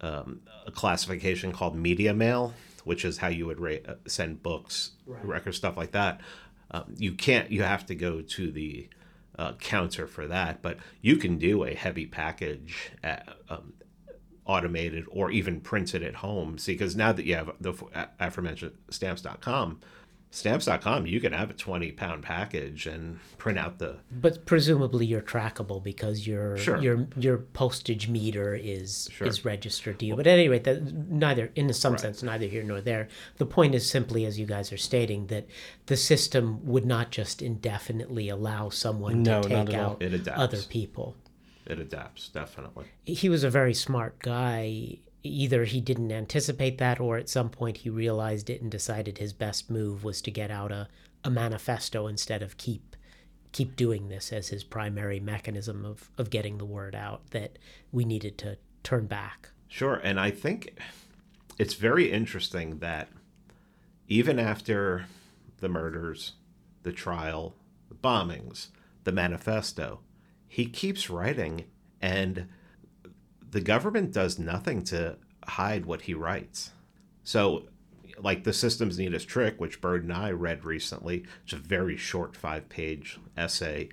[0.00, 2.52] um, a classification called media mail,
[2.84, 5.24] which is how you would ra- uh, send books, right.
[5.24, 6.20] records, stuff like that.
[6.70, 7.50] Um, you can't.
[7.50, 8.88] You have to go to the
[9.38, 13.74] uh, counter for that, but you can do a heavy package at, um,
[14.44, 16.58] automated or even printed at home.
[16.58, 17.74] See, because now that you have the
[18.20, 19.80] aforementioned stamps.com,
[20.36, 25.22] stamps.com you can have a 20 pound package and print out the but presumably you're
[25.22, 26.76] trackable because your sure.
[26.76, 29.26] your your postage meter is sure.
[29.26, 32.00] is registered to you but at any rate that neither in some right.
[32.00, 35.46] sense neither here nor there the point is simply as you guys are stating that
[35.86, 40.02] the system would not just indefinitely allow someone no, to take out
[40.34, 41.16] other people
[41.64, 47.16] it adapts definitely he was a very smart guy either he didn't anticipate that or
[47.16, 50.72] at some point he realized it and decided his best move was to get out
[50.72, 50.88] a,
[51.24, 52.96] a manifesto instead of keep
[53.52, 57.58] keep doing this as his primary mechanism of, of getting the word out that
[57.90, 59.48] we needed to turn back.
[59.66, 59.94] Sure.
[59.94, 60.78] And I think
[61.58, 63.08] it's very interesting that
[64.08, 65.06] even after
[65.60, 66.34] the murders,
[66.82, 67.54] the trial,
[67.88, 68.68] the bombings,
[69.04, 70.00] the manifesto,
[70.46, 71.64] he keeps writing
[72.02, 72.48] and
[73.56, 76.72] the government does nothing to hide what he writes.
[77.24, 77.62] So,
[78.18, 82.36] like the System's Neatest Trick, which Bird and I read recently, it's a very short
[82.36, 83.88] five page essay.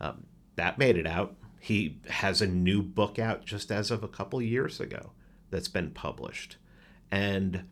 [0.00, 0.24] Um,
[0.56, 1.36] that made it out.
[1.60, 5.10] He has a new book out just as of a couple years ago
[5.50, 6.56] that's been published.
[7.10, 7.64] And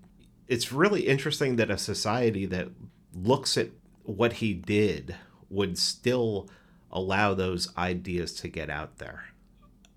[0.47, 2.69] it's really interesting that a society that
[3.15, 3.71] looks at
[4.03, 5.17] what he did
[5.49, 6.51] would still
[6.93, 9.30] allow those ideas to get out there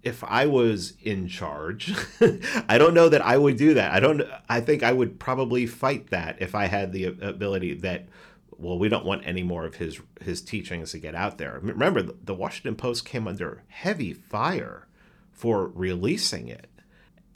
[0.04, 1.94] if I was in charge,
[2.68, 3.92] I don't know that I would do that.
[3.92, 4.22] I don't.
[4.50, 8.08] I think I would probably fight that if I had the ability that
[8.58, 11.60] well, we don't want any more of his his teachings to get out there.
[11.62, 14.88] Remember, the Washington Post came under heavy fire
[15.32, 16.70] for releasing it,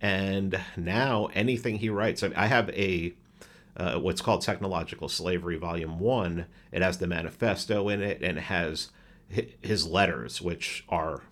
[0.01, 3.13] and now anything he writes, I, I have a
[3.77, 6.47] uh, what's called Technological Slavery, Volume One.
[6.71, 8.89] It has the manifesto in it, and it has
[9.29, 11.23] his letters, which are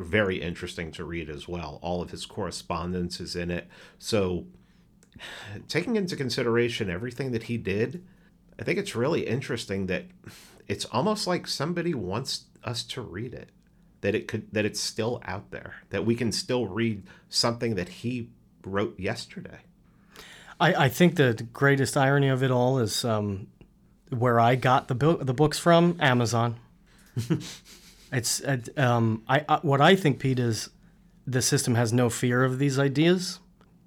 [0.00, 1.78] very interesting to read as well.
[1.82, 3.68] All of his correspondence is in it.
[3.98, 4.46] So,
[5.68, 8.04] taking into consideration everything that he did,
[8.58, 10.06] I think it's really interesting that
[10.66, 13.50] it's almost like somebody wants us to read it.
[14.00, 15.74] That it could that it's still out there.
[15.90, 18.30] That we can still read something that he
[18.64, 19.60] wrote yesterday.
[20.58, 23.48] I, I think the greatest irony of it all is um,
[24.10, 26.56] where I got the book the books from Amazon.
[28.12, 28.42] it's
[28.76, 30.70] um, I, I what I think, Pete, is
[31.26, 33.40] the system has no fear of these ideas.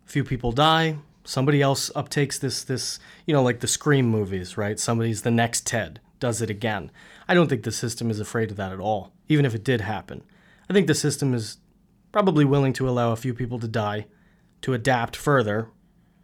[0.06, 0.98] Few people die.
[1.26, 4.80] Somebody else uptakes this this you know like the Scream movies, right?
[4.80, 6.90] Somebody's the next Ted does it again.
[7.28, 9.82] I don't think the system is afraid of that at all, even if it did
[9.82, 10.24] happen.
[10.70, 11.58] I think the system is
[12.14, 14.06] probably willing to allow a few people to die,
[14.62, 15.68] to adapt further,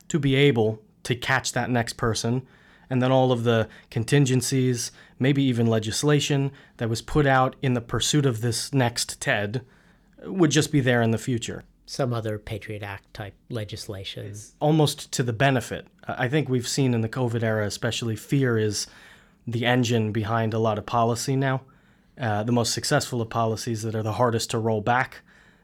[0.08, 2.48] to be able to catch that next person
[2.90, 7.82] and then all of the contingencies, maybe even legislation that was put out in the
[7.82, 9.64] pursuit of this next Ted
[10.24, 11.64] would just be there in the future.
[11.86, 14.28] Some other Patriot Act type legislation.
[14.28, 15.88] It's almost to the benefit.
[16.08, 18.88] I think we've seen in the COVID era, especially, fear is
[19.48, 21.62] the engine behind a lot of policy now.
[22.20, 25.22] Uh, the most successful of policies that are the hardest to roll back.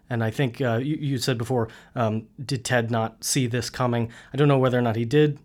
[0.10, 4.12] And I think uh, you, you, said before, um, did Ted not see this coming?
[4.34, 5.40] I don't know whether or not he did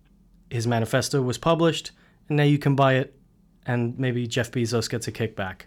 [0.50, 1.92] his manifesto was published,
[2.28, 3.14] and now you can buy it,
[3.66, 5.62] and maybe Jeff Bezos gets a kickback.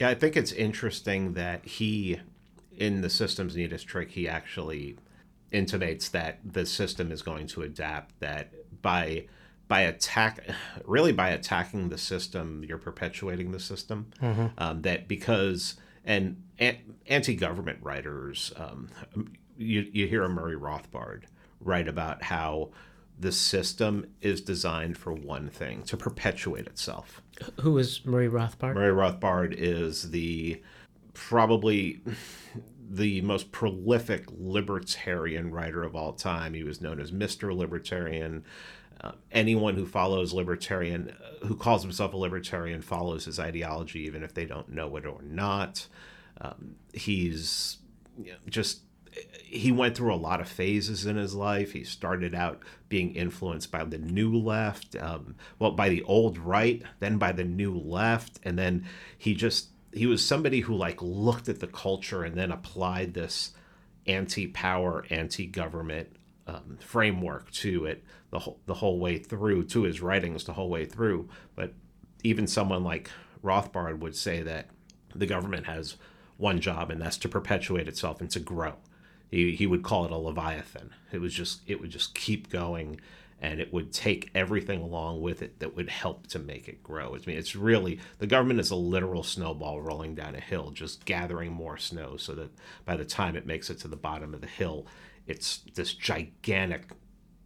[0.00, 2.20] Yeah, I think it's interesting that he,
[2.76, 4.96] in the system's neatest trick, he actually
[5.52, 8.18] intimates that the system is going to adapt.
[8.20, 9.26] That by
[9.68, 10.40] by attack,
[10.84, 14.10] really by attacking the system, you're perpetuating the system.
[14.20, 14.46] Mm-hmm.
[14.58, 16.42] Um, that because and
[17.06, 18.88] anti-government writers, um,
[19.56, 21.22] you you hear a Murray Rothbard
[21.60, 22.70] write about how
[23.18, 27.22] the system is designed for one thing to perpetuate itself.
[27.60, 28.74] Who is Murray Rothbard?
[28.74, 30.60] Murray Rothbard is the
[31.12, 32.00] probably
[32.90, 36.54] the most prolific libertarian writer of all time.
[36.54, 37.56] He was known as Mr.
[37.56, 38.44] Libertarian.
[39.00, 44.22] Uh, anyone who follows libertarian, uh, who calls himself a libertarian, follows his ideology, even
[44.22, 45.86] if they don't know it or not.
[46.40, 47.78] Um, he's
[48.18, 48.80] you know, just
[49.44, 51.72] he went through a lot of phases in his life.
[51.72, 56.82] He started out being influenced by the new left, um, well, by the old right,
[56.98, 58.84] then by the new left, and then
[59.16, 63.52] he just he was somebody who like looked at the culture and then applied this
[64.06, 66.16] anti-power, anti-government
[66.48, 70.68] um, framework to it the whole the whole way through to his writings the whole
[70.68, 71.28] way through.
[71.54, 71.74] But
[72.24, 73.08] even someone like
[73.42, 74.70] Rothbard would say that
[75.14, 75.94] the government has
[76.38, 78.74] one job, and that's to perpetuate itself and to grow
[79.34, 83.00] he, he would call it a leviathan it was just it would just keep going
[83.44, 87.14] and it would take everything along with it that would help to make it grow.
[87.14, 91.04] I mean, it's really the government is a literal snowball rolling down a hill, just
[91.04, 92.50] gathering more snow, so that
[92.86, 94.86] by the time it makes it to the bottom of the hill,
[95.26, 96.92] it's this gigantic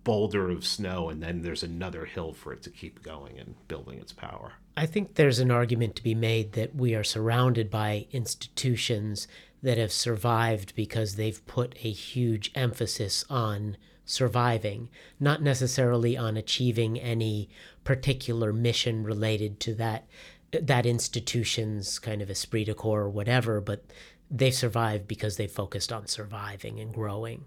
[0.05, 3.99] boulder of snow, and then there's another hill for it to keep going and building
[3.99, 4.53] its power.
[4.77, 9.27] I think there's an argument to be made that we are surrounded by institutions
[9.63, 14.89] that have survived because they've put a huge emphasis on surviving,
[15.21, 17.49] not necessarily on achieving any
[17.85, 20.07] particular mission related to that
[20.51, 23.85] that institution's kind of esprit de corps or whatever, but
[24.31, 27.45] they've survived because they focused on surviving and growing.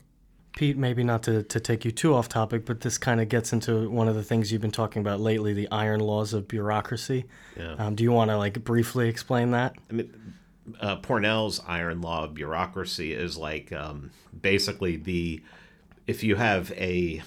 [0.56, 3.54] Pete, maybe not to, to take you too off topic, but this kind of gets
[3.54, 7.26] into one of the things you've been talking about lately the iron laws of bureaucracy.
[7.58, 7.74] Yeah.
[7.76, 9.76] Um, do you want to like briefly explain that?
[9.90, 10.34] I mean,
[10.80, 15.42] uh, Pournelle's iron law of bureaucracy is like um, basically the
[16.08, 17.22] if you have a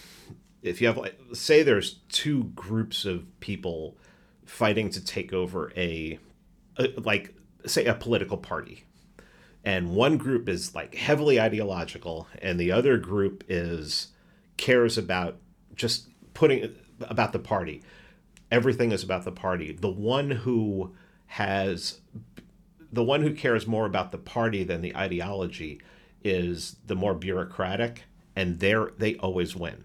[0.62, 3.97] if you have like say there's two groups of people
[4.47, 6.18] fighting to take over a,
[6.78, 7.35] a like
[7.66, 8.85] say a political party
[9.64, 14.09] and one group is like heavily ideological and the other group is
[14.57, 15.39] cares about
[15.74, 17.82] just putting about the party.
[18.51, 19.72] Everything is about the party.
[19.72, 20.95] The one who
[21.26, 22.01] has
[22.95, 25.81] the one who cares more about the party than the ideology
[26.23, 29.85] is the more bureaucratic, and they they always win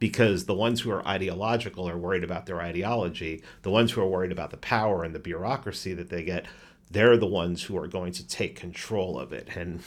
[0.00, 3.42] because the ones who are ideological are worried about their ideology.
[3.62, 6.46] The ones who are worried about the power and the bureaucracy that they get,
[6.90, 9.48] they're the ones who are going to take control of it.
[9.54, 9.82] And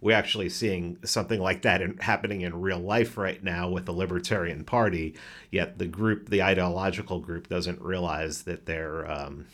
[0.00, 3.92] we're actually seeing something like that in, happening in real life right now with the
[3.92, 5.14] Libertarian Party.
[5.50, 9.46] Yet the group, the ideological group, doesn't realize that they're um,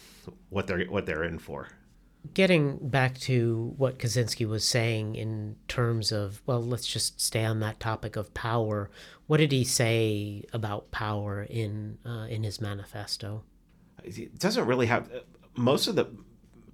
[0.50, 1.68] what they're what they're in for.
[2.34, 7.60] Getting back to what Kaczynski was saying in terms of, well, let's just stay on
[7.60, 8.90] that topic of power.
[9.26, 13.42] What did he say about power in uh, in his manifesto?
[14.04, 15.10] It doesn't really have
[15.56, 16.08] most of the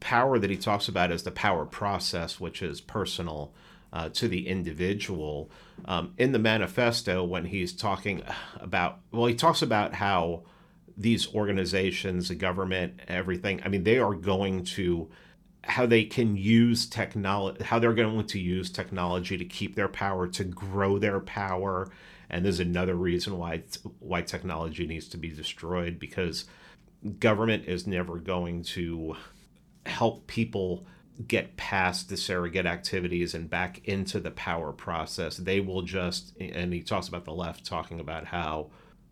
[0.00, 3.52] power that he talks about is the power process, which is personal
[3.92, 5.50] uh, to the individual.
[5.84, 8.22] Um, in the manifesto, when he's talking
[8.60, 10.42] about, well, he talks about how
[10.96, 15.08] these organizations, the government, everything, I mean, they are going to
[15.66, 20.26] how they can use technology how they're going to use technology to keep their power
[20.26, 21.90] to grow their power
[22.30, 23.62] and there's another reason why
[23.98, 26.44] why technology needs to be destroyed because
[27.18, 29.16] government is never going to
[29.84, 30.86] help people
[31.26, 35.36] get past the surrogate activities and back into the power process.
[35.36, 38.70] They will just, and he talks about the left talking about how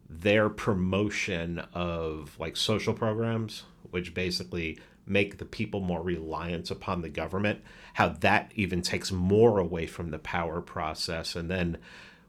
[0.09, 7.09] their promotion of like social programs, which basically make the people more reliant upon the
[7.09, 7.61] government,
[7.95, 11.37] how that even takes more away from the power process.
[11.37, 11.79] And then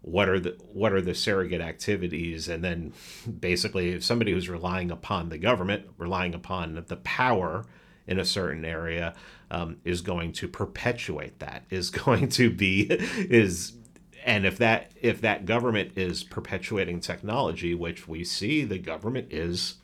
[0.05, 2.93] what are the what are the surrogate activities and then
[3.39, 7.65] basically if somebody who's relying upon the government relying upon the power
[8.05, 9.15] in a certain area
[9.49, 13.73] um, is going to perpetuate that is going to be is
[14.23, 19.77] and if that if that government is perpetuating technology which we see the government is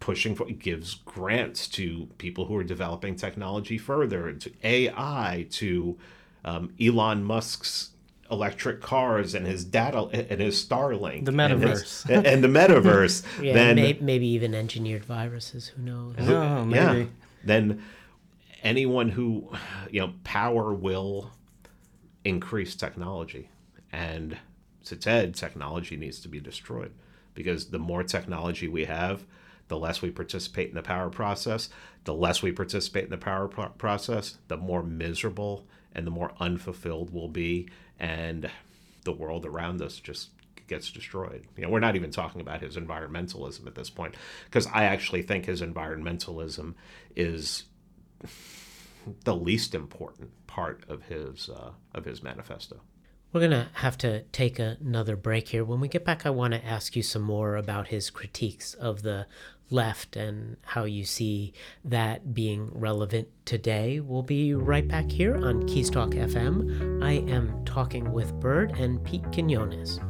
[0.00, 5.98] pushing for gives grants to people who are developing technology further to ai to
[6.44, 7.90] um, elon musk's
[8.30, 13.24] electric cars and his data and his Starlink, the metaverse, and, his, and the metaverse.
[13.42, 15.68] yeah, then may, maybe even engineered viruses.
[15.68, 16.14] Who knows?
[16.20, 17.00] Oh, maybe.
[17.00, 17.06] Yeah
[17.44, 17.82] then
[18.62, 19.50] anyone who,
[19.90, 21.30] you know, power will
[22.24, 23.48] increase technology.
[23.92, 24.36] And
[24.84, 26.92] to Ted, technology needs to be destroyed
[27.34, 29.24] because the more technology we have,
[29.70, 31.68] the less we participate in the power process.
[32.04, 35.64] The less we participate in the power pro- process, the more miserable
[35.94, 37.68] and the more unfulfilled we'll be.
[37.98, 38.50] And
[39.04, 40.30] the world around us just
[40.66, 41.46] gets destroyed.
[41.56, 44.16] You know, we're not even talking about his environmentalism at this point
[44.46, 46.74] because I actually think his environmentalism
[47.14, 47.64] is
[49.22, 52.80] the least important part of his uh, of his manifesto.
[53.32, 55.64] We're to have to take another break here.
[55.64, 59.02] When we get back, I want to ask you some more about his critiques of
[59.02, 59.28] the
[59.70, 61.52] left and how you see
[61.84, 64.00] that being relevant today.
[64.00, 67.02] We'll be right back here on Keystalk FM.
[67.02, 70.00] I am talking with Bird and Pete Quinones.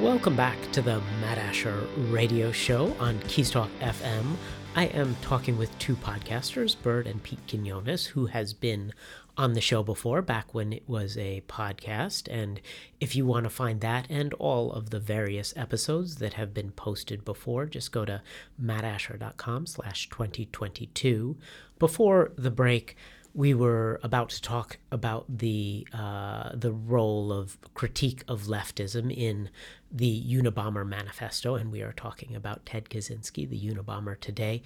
[0.00, 4.36] Welcome back to the Matt Asher radio show on Keystalk FM.
[4.76, 8.92] I am talking with two podcasters, Bird and Pete Quinones, who has been
[9.36, 12.28] on the show before, back when it was a podcast.
[12.30, 12.60] And
[13.00, 16.70] if you want to find that and all of the various episodes that have been
[16.70, 18.22] posted before, just go to
[18.62, 21.36] mattasher.com slash 2022.
[21.80, 22.96] Before the break,
[23.34, 29.50] we were about to talk about the uh, the role of critique of leftism in
[29.90, 34.62] the Unabomber manifesto, and we are talking about Ted Kaczynski, the Unabomber, today.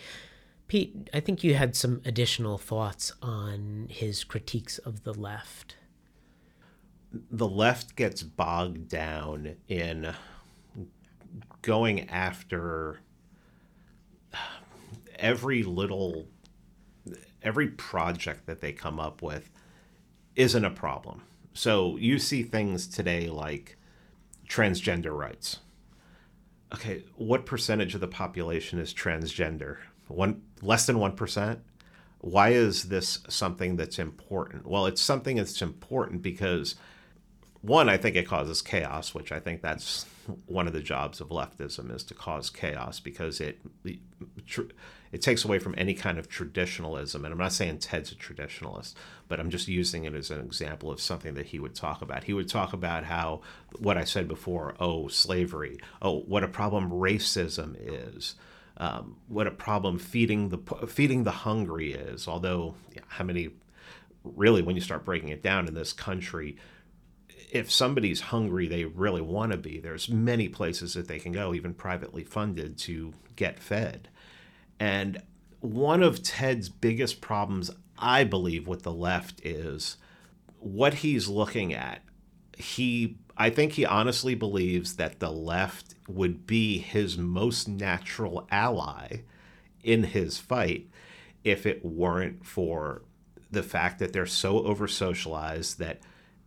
[0.67, 5.77] Pete, I think you had some additional thoughts on his critiques of the left.
[7.31, 10.15] The left gets bogged down in
[11.61, 13.01] going after
[15.19, 16.27] every little
[17.45, 19.51] every project that they come up with
[20.35, 21.23] isn't a problem.
[21.53, 23.77] So you see things today like
[24.49, 25.59] transgender rights.
[26.75, 29.77] Okay, what percentage of the population is transgender?
[30.09, 31.59] One less than 1%?
[32.19, 34.67] Why is this something that's important?
[34.67, 36.75] Well, it's something that's important because
[37.61, 40.07] one, I think it causes chaos, which I think that's
[40.47, 43.61] one of the jobs of leftism is to cause chaos because it
[45.15, 47.25] it takes away from any kind of traditionalism.
[47.25, 48.95] And I'm not saying Ted's a traditionalist,
[49.29, 52.25] but I'm just using it as an example of something that he would talk about.
[52.25, 53.43] He would talk about how,
[53.79, 58.35] what I said before, oh, slavery, oh, what a problem racism is.
[58.77, 60.59] Um, what a problem feeding the
[60.89, 62.27] feeding the hungry is.
[62.27, 63.51] Although, yeah, how many
[64.25, 66.57] really, when you start breaking it down in this country,
[67.53, 69.79] if somebody's hungry, they really want to be.
[69.79, 74.09] There's many places that they can go, even privately funded, to get fed.
[74.79, 75.23] And
[75.61, 79.97] one of Ted's biggest problems, I believe, with the left is
[80.59, 82.03] what he's looking at.
[82.57, 89.23] He I think he honestly believes that the left would be his most natural ally
[89.83, 90.89] in his fight
[91.43, 93.03] if it weren't for
[93.51, 96.01] the fact that they're so over socialized that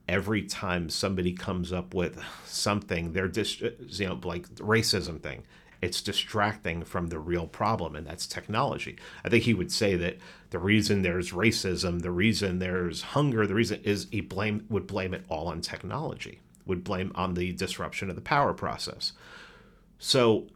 [0.08, 5.44] every time somebody comes up with something, they're just, you know, like racism thing.
[5.82, 8.98] It's distracting from the real problem, and that's technology.
[9.24, 10.18] I think he would say that
[10.50, 15.14] the reason there's racism, the reason there's hunger, the reason is he blame would blame
[15.14, 19.14] it all on technology, would blame on the disruption of the power process.
[20.00, 20.48] So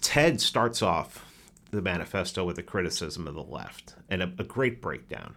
[0.00, 1.26] Ted starts off
[1.70, 5.34] the manifesto with a criticism of the left and a, a great breakdown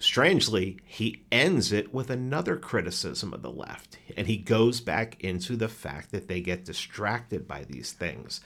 [0.00, 3.98] strangely, he ends it with another criticism of the left.
[4.16, 8.40] And he goes back into the fact that they get distracted by these things.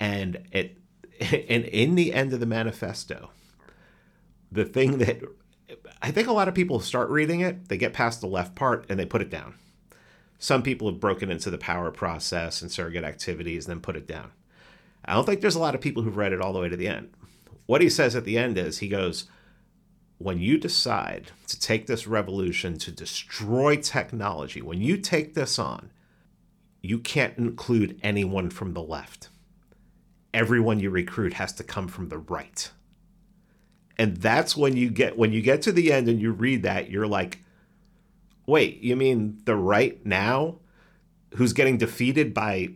[0.00, 0.78] And it
[1.20, 3.30] and in the end of the manifesto,
[4.52, 5.22] the thing that
[6.00, 8.86] I think a lot of people start reading it, they get past the left part
[8.88, 9.54] and they put it down.
[10.38, 14.06] Some people have broken into the power process and surrogate activities and then put it
[14.06, 14.30] down.
[15.04, 16.76] I don't think there's a lot of people who've read it all the way to
[16.76, 17.10] the end.
[17.66, 19.24] What he says at the end is he goes,
[20.18, 25.90] when you decide to take this revolution to destroy technology, when you take this on,
[26.82, 29.28] you can't include anyone from the left.
[30.34, 32.70] Everyone you recruit has to come from the right.
[33.96, 36.90] And that's when you get when you get to the end and you read that,
[36.90, 37.38] you're like,
[38.46, 40.56] wait, you mean the right now
[41.34, 42.70] who's getting defeated by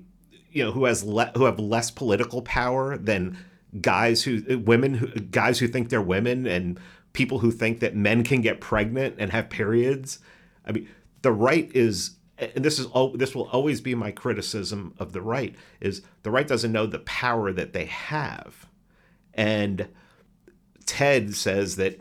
[0.51, 3.39] you know, who has le- who have less political power than
[3.81, 6.79] guys who women who guys who think they're women and
[7.13, 10.19] people who think that men can get pregnant and have periods.
[10.67, 10.89] I mean,
[11.23, 13.11] the right is and this is all.
[13.11, 17.01] this will always be my criticism of the right is the right doesn't know the
[17.01, 18.67] power that they have.
[19.35, 19.89] And
[20.87, 22.01] Ted says that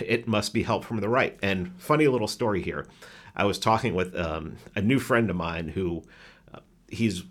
[0.00, 1.38] it must be help from the right.
[1.42, 2.86] And funny little story here.
[3.34, 6.02] I was talking with um, a new friend of mine who
[6.52, 7.24] uh, he's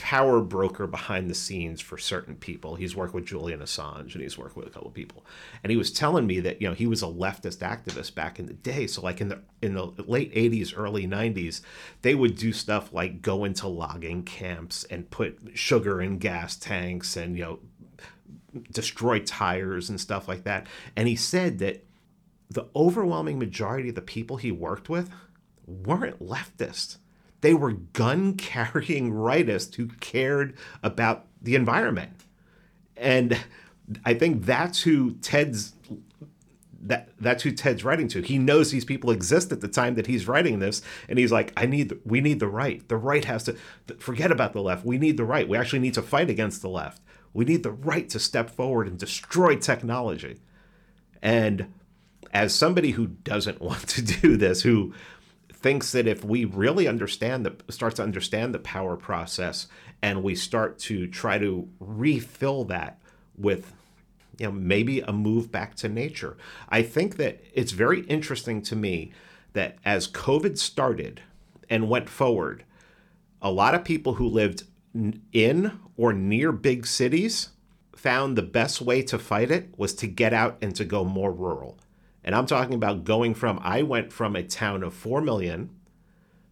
[0.00, 2.74] power broker behind the scenes for certain people.
[2.74, 5.26] He's worked with Julian Assange and he's worked with a couple of people.
[5.62, 8.46] And he was telling me that, you know, he was a leftist activist back in
[8.46, 8.86] the day.
[8.86, 11.60] So like in the in the late 80s, early 90s,
[12.00, 17.18] they would do stuff like go into logging camps and put sugar in gas tanks
[17.18, 17.58] and, you know,
[18.72, 20.66] destroy tires and stuff like that.
[20.96, 21.84] And he said that
[22.48, 25.10] the overwhelming majority of the people he worked with
[25.66, 26.96] weren't leftists
[27.40, 32.12] they were gun carrying rightists who cared about the environment.
[32.96, 33.38] And
[34.04, 35.74] I think that's who Ted's
[36.82, 38.22] that that's who Ted's writing to.
[38.22, 41.52] He knows these people exist at the time that he's writing this, and he's like,
[41.56, 42.86] "I need, we need the right.
[42.88, 43.56] The right has to
[43.98, 44.84] forget about the left.
[44.84, 45.48] We need the right.
[45.48, 47.02] We actually need to fight against the left.
[47.34, 50.40] We need the right to step forward and destroy technology."
[51.22, 51.72] And
[52.32, 54.94] as somebody who doesn't want to do this, who
[55.60, 59.66] thinks that if we really understand the start to understand the power process
[60.02, 63.00] and we start to try to refill that
[63.36, 63.72] with
[64.38, 66.36] you know maybe a move back to nature
[66.68, 69.12] i think that it's very interesting to me
[69.52, 71.20] that as covid started
[71.68, 72.64] and went forward
[73.42, 74.64] a lot of people who lived
[75.32, 77.50] in or near big cities
[77.94, 81.32] found the best way to fight it was to get out and to go more
[81.32, 81.78] rural
[82.22, 85.70] and I'm talking about going from, I went from a town of 4 million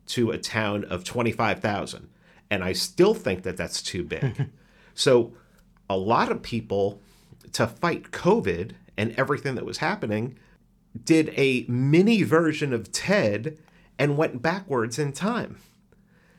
[0.06, 2.08] to a town of 25,000.
[2.50, 4.50] And I still think that that's too big.
[4.94, 5.34] so
[5.90, 7.00] a lot of people,
[7.52, 10.38] to fight COVID and everything that was happening,
[11.04, 13.58] did a mini version of Ted
[13.98, 15.58] and went backwards in time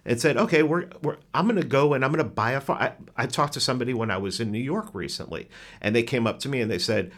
[0.06, 2.62] and said, okay, we're, we're I'm going to go and I'm going to buy a
[2.62, 2.82] farm.
[2.82, 5.50] I, I talked to somebody when I was in New York recently,
[5.82, 7.12] and they came up to me and they said,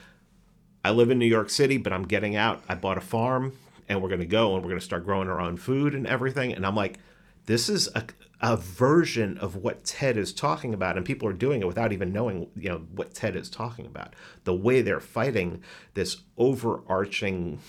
[0.83, 2.63] I live in New York City, but I'm getting out.
[2.67, 3.53] I bought a farm
[3.87, 6.07] and we're going to go and we're going to start growing our own food and
[6.07, 6.53] everything.
[6.53, 6.97] And I'm like,
[7.45, 8.05] this is a,
[8.41, 10.97] a version of what Ted is talking about.
[10.97, 14.15] And people are doing it without even knowing, you know, what Ted is talking about.
[14.43, 15.61] The way they're fighting
[15.93, 17.59] this overarching,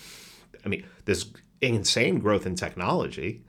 [0.65, 1.27] I mean, this
[1.61, 3.43] insane growth in technology.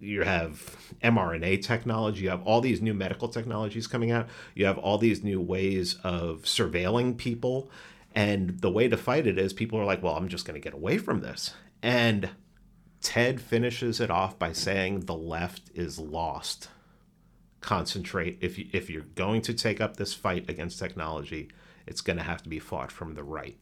[0.00, 4.78] You have mRNA technology, you have all these new medical technologies coming out, you have
[4.78, 7.68] all these new ways of surveilling people
[8.16, 10.64] and the way to fight it is people are like, well, I'm just going to
[10.64, 11.52] get away from this.
[11.82, 12.30] And
[13.02, 16.70] Ted finishes it off by saying the left is lost.
[17.60, 18.38] Concentrate.
[18.40, 21.50] If, you, if you're going to take up this fight against technology,
[21.86, 23.58] it's going to have to be fought from the right.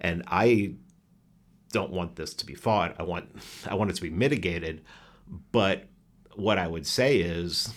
[0.00, 0.74] And I
[1.70, 2.96] don't want this to be fought.
[2.98, 3.28] I want
[3.68, 4.82] I want it to be mitigated.
[5.52, 5.84] But
[6.34, 7.72] what I would say is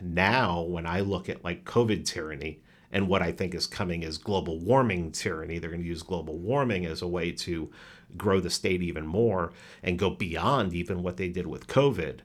[0.00, 2.60] now when I look at like COVID tyranny
[2.92, 5.58] and what I think is coming is global warming tyranny.
[5.58, 7.70] They're going to use global warming as a way to
[8.16, 12.20] grow the state even more and go beyond even what they did with COVID.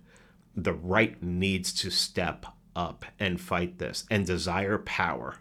[0.55, 2.45] The right needs to step
[2.75, 5.35] up and fight this and desire power.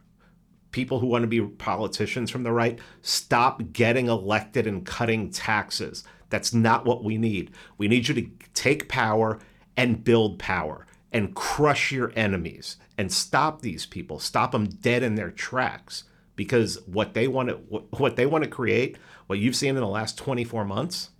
[0.70, 6.04] People who want to be politicians from the right, stop getting elected and cutting taxes.
[6.30, 7.52] That's not what we need.
[7.78, 9.38] We need you to take power
[9.76, 15.14] and build power and crush your enemies and stop these people, stop them dead in
[15.14, 16.02] their tracks
[16.34, 17.54] because what they want to
[17.96, 18.98] what they want to create,
[19.28, 21.10] what you've seen in the last 24 months,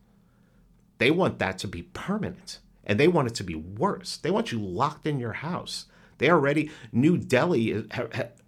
[0.98, 4.16] they want that to be permanent and they want it to be worse.
[4.16, 5.86] They want you locked in your house.
[6.18, 7.86] They already New Delhi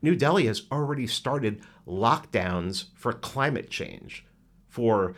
[0.02, 4.26] New Delhi has already started lockdowns for climate change,
[4.68, 5.14] for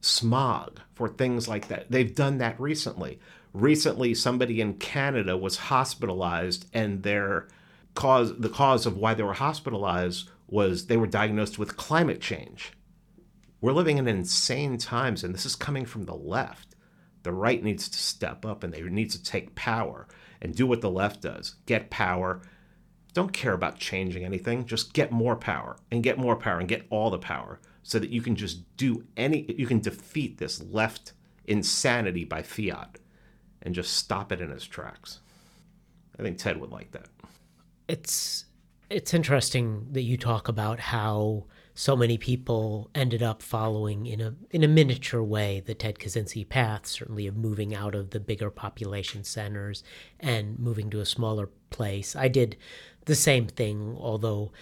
[0.00, 1.90] smog, for things like that.
[1.90, 3.18] They've done that recently
[3.54, 7.48] recently somebody in Canada was hospitalized and their
[7.94, 12.72] cause the cause of why they were hospitalized was they were diagnosed with climate change.
[13.60, 16.74] We're living in insane times and this is coming from the left.
[17.22, 20.06] The right needs to step up and they need to take power
[20.42, 21.54] and do what the left does.
[21.64, 22.42] Get power.
[23.14, 24.66] Don't care about changing anything.
[24.66, 28.10] Just get more power and get more power and get all the power so that
[28.10, 31.12] you can just do any you can defeat this left
[31.46, 32.98] insanity by fiat
[33.64, 35.20] and just stop it in its tracks.
[36.18, 37.08] I think Ted would like that.
[37.88, 38.44] It's
[38.90, 44.34] it's interesting that you talk about how so many people ended up following in a
[44.50, 48.50] in a miniature way the Ted Kaczynski path, certainly of moving out of the bigger
[48.50, 49.82] population centers
[50.20, 52.14] and moving to a smaller place.
[52.14, 52.56] I did
[53.06, 54.52] the same thing, although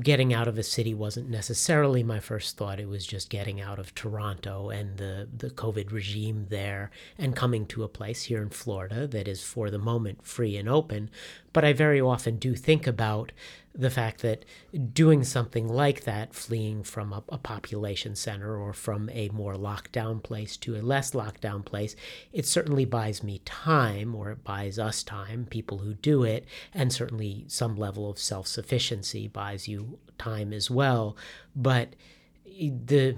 [0.00, 2.80] getting out of a city wasn't necessarily my first thought.
[2.80, 7.66] It was just getting out of Toronto and the, the COVID regime there and coming
[7.66, 11.10] to a place here in Florida that is, for the moment, free and open.
[11.52, 13.32] But I very often do think about
[13.78, 14.44] the fact that
[14.92, 20.22] doing something like that, fleeing from a, a, population center or from a more lockdown
[20.22, 21.94] place to a less lockdown place,
[22.32, 26.92] it certainly buys me time, or it buys us time, people who do it, and
[26.92, 31.16] certainly some level of self sufficiency buys you time as well.
[31.54, 31.94] But
[32.46, 33.16] the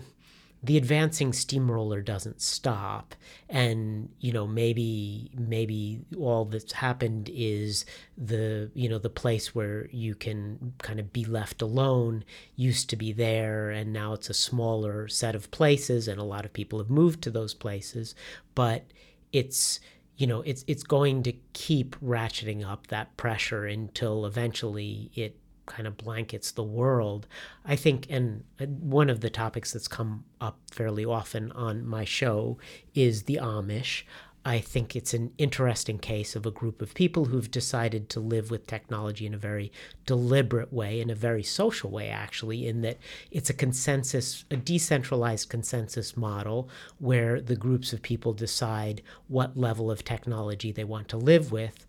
[0.62, 3.14] the advancing steamroller doesn't stop.
[3.48, 7.84] And you know maybe maybe all that's happened is
[8.16, 12.24] the you know the place where you can kind of be left alone
[12.56, 16.44] used to be there and now it's a smaller set of places and a lot
[16.44, 18.14] of people have moved to those places.
[18.54, 18.84] But
[19.32, 19.80] it's
[20.16, 25.36] you know it's it's going to keep ratcheting up that pressure until eventually it
[25.68, 27.26] kind of blankets the world.
[27.64, 32.04] I think, and uh, one of the topics that's come up fairly often on my
[32.04, 32.58] show
[32.94, 34.02] is the Amish.
[34.44, 38.50] I think it's an interesting case of a group of people who've decided to live
[38.50, 39.70] with technology in a very
[40.06, 42.98] deliberate way, in a very social way, actually, in that
[43.30, 49.90] it's a consensus, a decentralized consensus model where the groups of people decide what level
[49.90, 51.84] of technology they want to live with.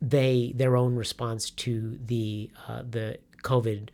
[0.00, 3.88] They, their own response to the uh, the COVID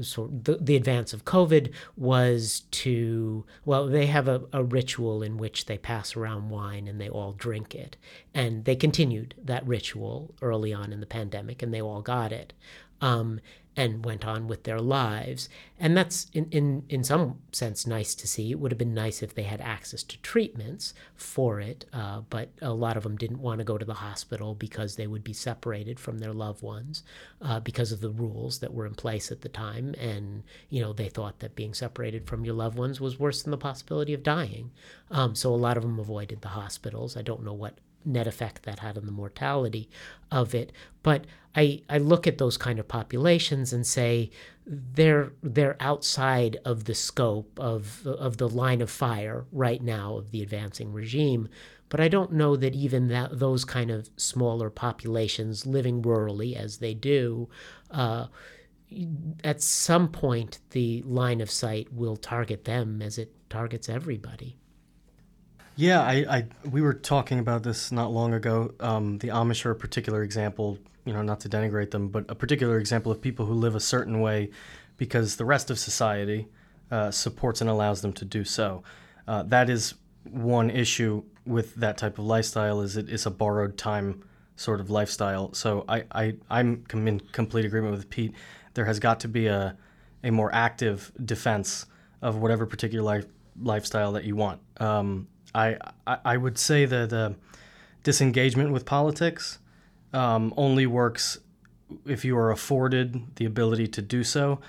[0.00, 5.36] so the, the advance of COVID was to, well, they have a, a ritual in
[5.36, 7.96] which they pass around wine and they all drink it.
[8.32, 12.52] And they continued that ritual early on in the pandemic and they all got it.
[13.00, 13.40] Um,
[13.74, 15.48] and went on with their lives.
[15.78, 18.50] And that's in, in, in some sense nice to see.
[18.50, 22.50] It would have been nice if they had access to treatments for it, uh, but
[22.60, 25.32] a lot of them didn't want to go to the hospital because they would be
[25.32, 27.02] separated from their loved ones
[27.40, 29.94] uh, because of the rules that were in place at the time.
[29.98, 33.50] And, you know, they thought that being separated from your loved ones was worse than
[33.50, 34.70] the possibility of dying.
[35.10, 37.16] Um, so a lot of them avoided the hospitals.
[37.16, 39.88] I don't know what net effect that had on the mortality
[40.30, 40.72] of it.
[41.02, 44.30] But I, I look at those kind of populations and say
[44.66, 50.30] they're they're outside of the scope of of the line of fire right now of
[50.30, 51.48] the advancing regime.
[51.88, 56.78] But I don't know that even that those kind of smaller populations living rurally as
[56.78, 57.48] they do.
[57.90, 58.28] Uh,
[59.42, 64.56] at some point, the line of sight will target them as it targets everybody.
[65.76, 68.74] Yeah, I, I we were talking about this not long ago.
[68.80, 72.34] Um, the Amish are a particular example, you know, not to denigrate them, but a
[72.34, 74.50] particular example of people who live a certain way
[74.98, 76.46] because the rest of society
[76.90, 78.82] uh, supports and allows them to do so.
[79.26, 79.94] Uh, that is
[80.30, 84.22] one issue with that type of lifestyle is it is a borrowed time
[84.56, 85.52] sort of lifestyle.
[85.54, 88.34] So I, I I'm in complete agreement with Pete.
[88.74, 89.76] There has got to be a
[90.22, 91.86] a more active defense
[92.20, 93.26] of whatever particular life,
[93.60, 94.60] lifestyle that you want.
[94.76, 95.76] Um, I,
[96.06, 97.34] I, would say that the
[98.02, 99.58] disengagement with politics
[100.12, 101.38] um, only works
[102.06, 104.60] if you are afforded the ability to do so,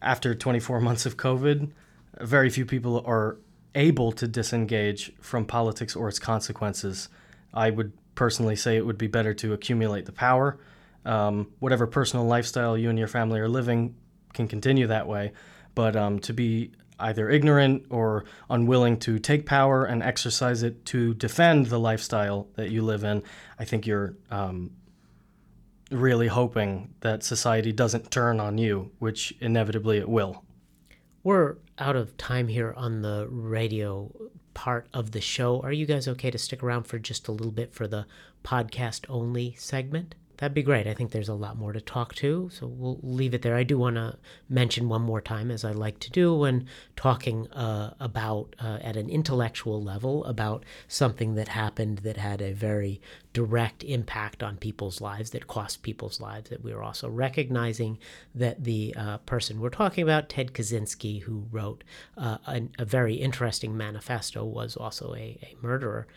[0.00, 1.70] after 24 months of COVID,
[2.20, 3.38] very few people are
[3.74, 7.08] able to disengage from politics or its consequences.
[7.54, 10.58] I would personally say it would be better to accumulate the power.
[11.04, 13.94] Um, whatever personal lifestyle you and your family are living
[14.34, 15.32] can continue that way,
[15.74, 16.72] but um, to be
[17.02, 22.70] either ignorant or unwilling to take power and exercise it to defend the lifestyle that
[22.70, 23.22] you live in,
[23.58, 24.70] I think you're um,
[25.90, 30.44] really hoping that society doesn't turn on you, which inevitably it will.
[31.22, 34.10] We're out of time here on the radio
[34.54, 35.60] part of the show.
[35.60, 38.06] Are you guys okay to stick around for just a little bit for the
[38.44, 40.14] podcast only segment?
[40.42, 40.88] That'd be great.
[40.88, 43.54] I think there's a lot more to talk to, so we'll leave it there.
[43.54, 44.18] I do want to
[44.48, 46.66] mention one more time, as I like to do when
[46.96, 52.52] talking uh, about, uh, at an intellectual level, about something that happened that had a
[52.52, 53.00] very
[53.32, 57.96] direct impact on people's lives, that cost people's lives, that we are also recognizing
[58.34, 61.84] that the uh, person we're talking about, Ted Kaczynski, who wrote
[62.18, 66.08] uh, a, a, very interesting manifesto, was also a, a murderer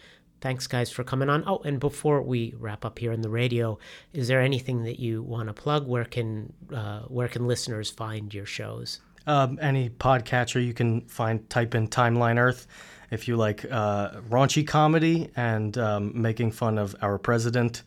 [0.42, 1.44] thanks guys for coming on.
[1.48, 3.78] Oh and before we wrap up here in the radio
[4.14, 5.88] is there anything that you want to plug?
[5.88, 9.02] Where can uh, where can listeners find your shows?
[9.28, 12.68] Um, any podcatcher you can find type in timeline earth
[13.12, 17.84] if you like uh, raunchy comedy and um, making fun of our president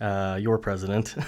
[0.00, 1.14] uh, your president.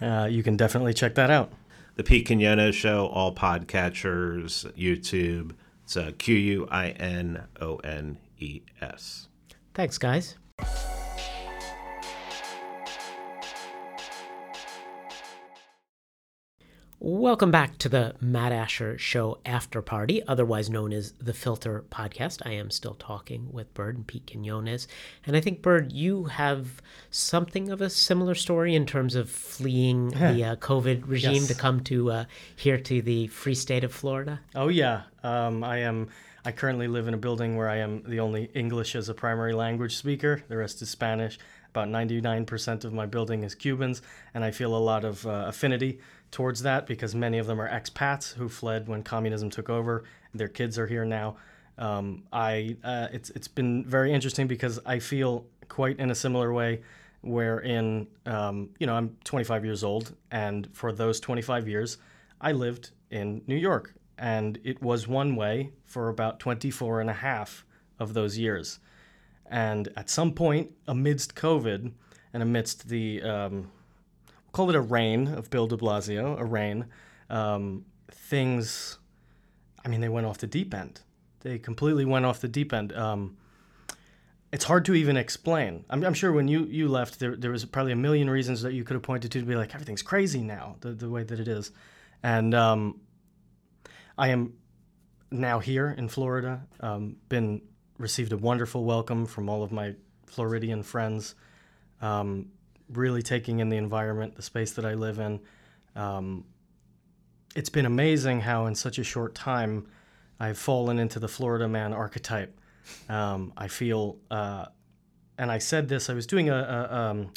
[0.00, 1.50] Uh, you can definitely check that out.
[1.96, 5.52] The pete quinones show all podcatchers youtube.
[5.82, 6.48] It's uh, q-u-i-n-o-n-e-s
[9.74, 10.36] Thanks, guys.
[17.04, 22.42] Welcome back to the Matt Asher Show After Party, otherwise known as the Filter Podcast.
[22.46, 24.86] I am still talking with Bird and Pete Quinones.
[25.26, 30.08] And I think, Bird, you have something of a similar story in terms of fleeing
[30.10, 31.48] the uh, COVID regime yes.
[31.48, 34.38] to come to uh, here to the free state of Florida.
[34.54, 35.02] Oh, yeah.
[35.24, 36.08] Um, I am
[36.44, 39.52] I currently live in a building where I am the only English as a primary
[39.52, 40.42] language speaker.
[40.48, 41.38] The rest is Spanish.
[41.70, 44.02] About 99% of my building is Cubans,
[44.34, 46.00] and I feel a lot of uh, affinity
[46.32, 50.02] towards that because many of them are expats who fled when communism took over.
[50.34, 51.36] Their kids are here now.
[51.78, 56.52] Um, I uh, it's it's been very interesting because I feel quite in a similar
[56.52, 56.82] way,
[57.22, 61.98] wherein um, you know I'm 25 years old, and for those 25 years,
[62.40, 67.12] I lived in New York and it was one way for about 24 and a
[67.12, 67.66] half
[67.98, 68.78] of those years.
[69.50, 71.90] And at some point, amidst COVID
[72.32, 73.72] and amidst the, um,
[74.28, 76.86] we'll call it a reign of Bill de Blasio, a reign,
[77.30, 79.00] um, things,
[79.84, 81.00] I mean, they went off the deep end.
[81.40, 82.92] They completely went off the deep end.
[82.92, 83.36] Um,
[84.52, 85.84] it's hard to even explain.
[85.90, 88.72] I'm, I'm, sure when you, you left, there, there was probably a million reasons that
[88.72, 91.40] you could have pointed to to be like, everything's crazy now, the, the way that
[91.40, 91.72] it is.
[92.22, 93.00] And um,
[94.16, 94.54] I am
[95.30, 96.66] now here in Florida.
[96.80, 97.62] Um, been
[97.98, 99.94] received a wonderful welcome from all of my
[100.26, 101.34] Floridian friends.
[102.00, 102.50] Um,
[102.90, 105.40] really taking in the environment, the space that I live in.
[105.96, 106.44] Um,
[107.54, 109.86] it's been amazing how in such a short time
[110.40, 112.58] I've fallen into the Florida man archetype.
[113.08, 114.66] Um, I feel, uh,
[115.38, 116.10] and I said this.
[116.10, 117.30] I was doing a, a um,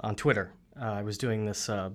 [0.00, 0.52] on Twitter.
[0.80, 1.90] Uh, I was doing this uh,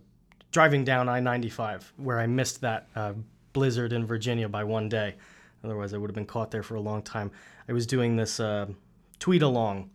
[0.51, 3.13] driving down I-95 where I missed that uh,
[3.53, 5.15] blizzard in Virginia by one day.
[5.63, 7.31] Otherwise, I would have been caught there for a long time.
[7.69, 8.67] I was doing this uh,
[9.19, 9.91] tweet along.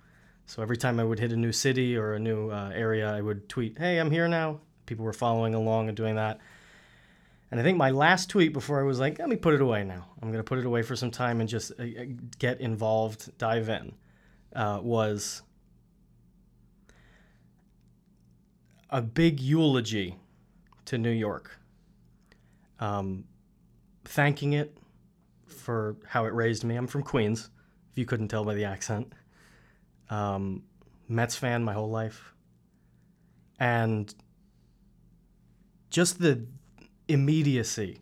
[0.46, 3.20] So every time I would hit a new city or a new uh, area, I
[3.20, 4.60] would tweet, hey, I'm here now.
[4.86, 6.38] People were following along and doing that.
[7.50, 9.84] And I think my last tweet before I was like, let me put it away
[9.84, 10.06] now.
[10.20, 12.04] I'm going to put it away for some time and just uh, uh,
[12.38, 13.94] get involved, dive in,
[14.54, 15.42] uh, was
[18.90, 20.16] a big eulogy
[20.86, 21.58] to New York.
[22.78, 23.24] Um,
[24.08, 24.76] thanking it
[25.46, 26.76] for how it raised me.
[26.76, 27.50] I'm from Queens,
[27.90, 29.12] if you couldn't tell by the accent.
[30.10, 30.62] Um,
[31.08, 32.32] Mets fan my whole life.
[33.58, 34.12] And
[35.90, 36.46] just the
[37.08, 38.00] immediacy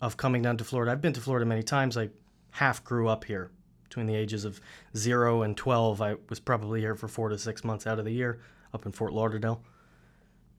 [0.00, 0.92] of coming down to Florida.
[0.92, 1.96] I've been to Florida many times.
[1.96, 2.10] I
[2.50, 3.50] half grew up here.
[3.84, 4.60] Between the ages of
[4.96, 8.10] zero and 12, I was probably here for four to six months out of the
[8.10, 8.40] year
[8.74, 9.62] up in Fort Lauderdale.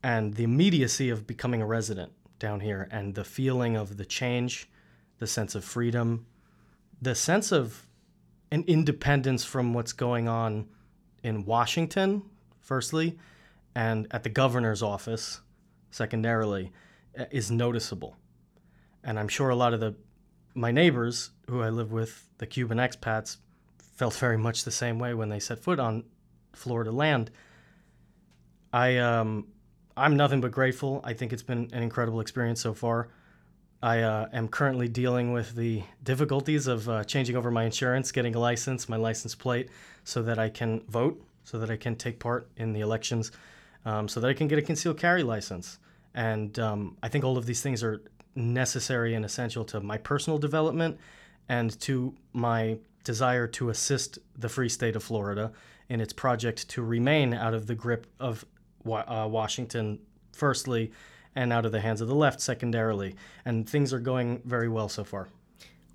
[0.01, 4.69] And the immediacy of becoming a resident down here and the feeling of the change,
[5.19, 6.25] the sense of freedom,
[7.01, 7.87] the sense of
[8.51, 10.67] an independence from what's going on
[11.23, 12.23] in Washington,
[12.59, 13.17] firstly,
[13.75, 15.41] and at the governor's office,
[15.91, 16.71] secondarily,
[17.31, 18.15] is noticeable.
[19.03, 19.95] And I'm sure a lot of the
[20.53, 23.37] my neighbors who I live with, the Cuban expats,
[23.95, 26.03] felt very much the same way when they set foot on
[26.53, 27.29] Florida land.
[28.73, 29.47] I um,
[29.97, 31.01] I'm nothing but grateful.
[31.03, 33.09] I think it's been an incredible experience so far.
[33.81, 38.35] I uh, am currently dealing with the difficulties of uh, changing over my insurance, getting
[38.35, 39.69] a license, my license plate,
[40.03, 43.31] so that I can vote, so that I can take part in the elections,
[43.85, 45.79] um, so that I can get a concealed carry license.
[46.13, 48.01] And um, I think all of these things are
[48.35, 50.99] necessary and essential to my personal development
[51.49, 55.51] and to my desire to assist the free state of Florida
[55.89, 58.45] in its project to remain out of the grip of
[58.89, 59.99] uh, Washington,
[60.33, 60.91] firstly,
[61.35, 63.15] and out of the hands of the left, secondarily.
[63.45, 65.29] And things are going very well so far.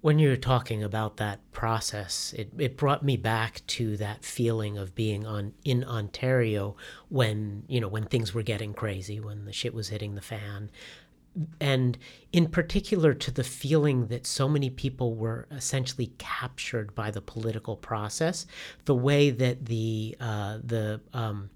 [0.00, 4.76] When you were talking about that process, it, it brought me back to that feeling
[4.76, 6.76] of being on in Ontario
[7.08, 10.72] when you know when things were getting crazy, when the shit was hitting the fan,
[11.60, 11.98] and
[12.32, 17.76] in particular to the feeling that so many people were essentially captured by the political
[17.76, 18.46] process,
[18.84, 21.50] the way that the uh, the um,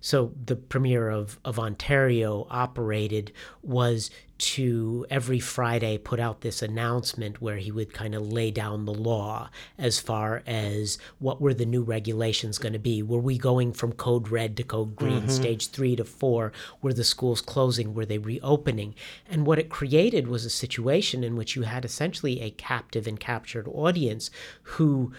[0.00, 3.32] so the premier of, of Ontario operated
[3.62, 8.86] was to every Friday put out this announcement where he would kind of lay down
[8.86, 13.02] the law as far as what were the new regulations going to be.
[13.02, 15.28] Were we going from code red to code green, mm-hmm.
[15.28, 16.52] stage three to four?
[16.80, 17.92] Were the schools closing?
[17.92, 18.94] Were they reopening?
[19.28, 23.20] And what it created was a situation in which you had essentially a captive and
[23.20, 24.30] captured audience
[24.62, 25.12] who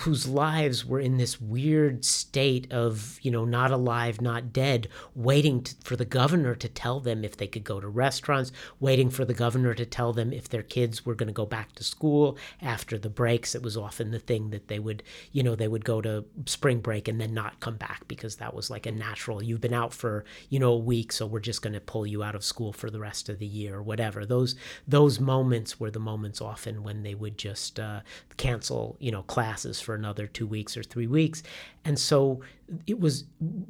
[0.00, 4.86] whose lives were in this weird state of, you know, not alive, not dead,
[5.16, 9.10] waiting to, for the governor to tell them if they could go to restaurants, waiting
[9.10, 11.82] for the governor to tell them if their kids were going to go back to
[11.82, 13.54] school after the breaks.
[13.56, 16.80] It was often the thing that they would, you know, they would go to spring
[16.80, 19.92] break and then not come back because that was like a natural, you've been out
[19.92, 22.72] for, you know, a week, so we're just going to pull you out of school
[22.72, 24.24] for the rest of the year or whatever.
[24.24, 24.54] Those
[24.86, 28.00] those moments were the moments often when they would just uh,
[28.36, 31.42] cancel, you know, classes for another two weeks or three weeks.
[31.84, 32.40] And so
[32.86, 33.24] it was,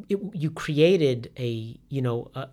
[0.09, 2.47] it, you created a, you know, uh,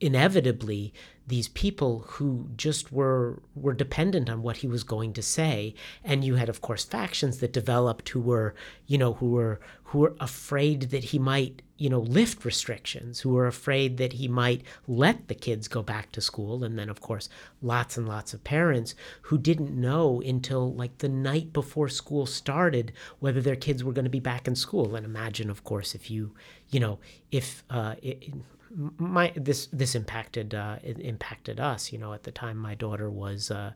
[0.00, 0.92] inevitably
[1.26, 5.74] these people who just were were dependent on what he was going to say.
[6.04, 8.54] And you had of course factions that developed who were
[8.86, 13.30] you know who were who were afraid that he might you know lift restrictions who
[13.30, 16.62] were afraid that he might let the kids go back to school.
[16.62, 17.28] And then of course
[17.60, 22.92] lots and lots of parents who didn't know until like the night before school started
[23.18, 24.94] whether their kids were going to be back in school.
[24.94, 26.34] And imagine of course if you
[26.70, 27.00] you know
[27.32, 28.32] if uh, it,
[28.70, 31.92] my this this impacted uh, impacted us.
[31.92, 33.72] You know, at the time my daughter was uh,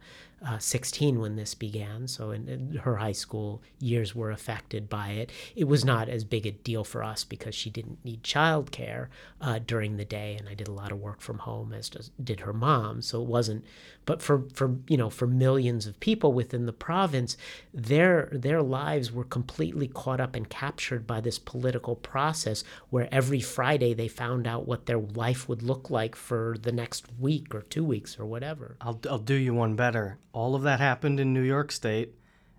[0.47, 5.11] uh, 16 when this began, so in, in, her high school years were affected by
[5.11, 5.30] it.
[5.55, 9.09] It was not as big a deal for us because she didn't need childcare
[9.41, 12.11] uh, during the day, and I did a lot of work from home, as does,
[12.22, 13.03] did her mom.
[13.03, 13.66] So it wasn't.
[14.07, 17.36] But for for you know for millions of people within the province,
[17.74, 23.41] their their lives were completely caught up and captured by this political process, where every
[23.41, 27.62] Friday they found out what their life would look like for the next week or
[27.62, 28.76] two weeks or whatever.
[28.80, 32.14] I'll I'll do you one better all of that happened in New York State,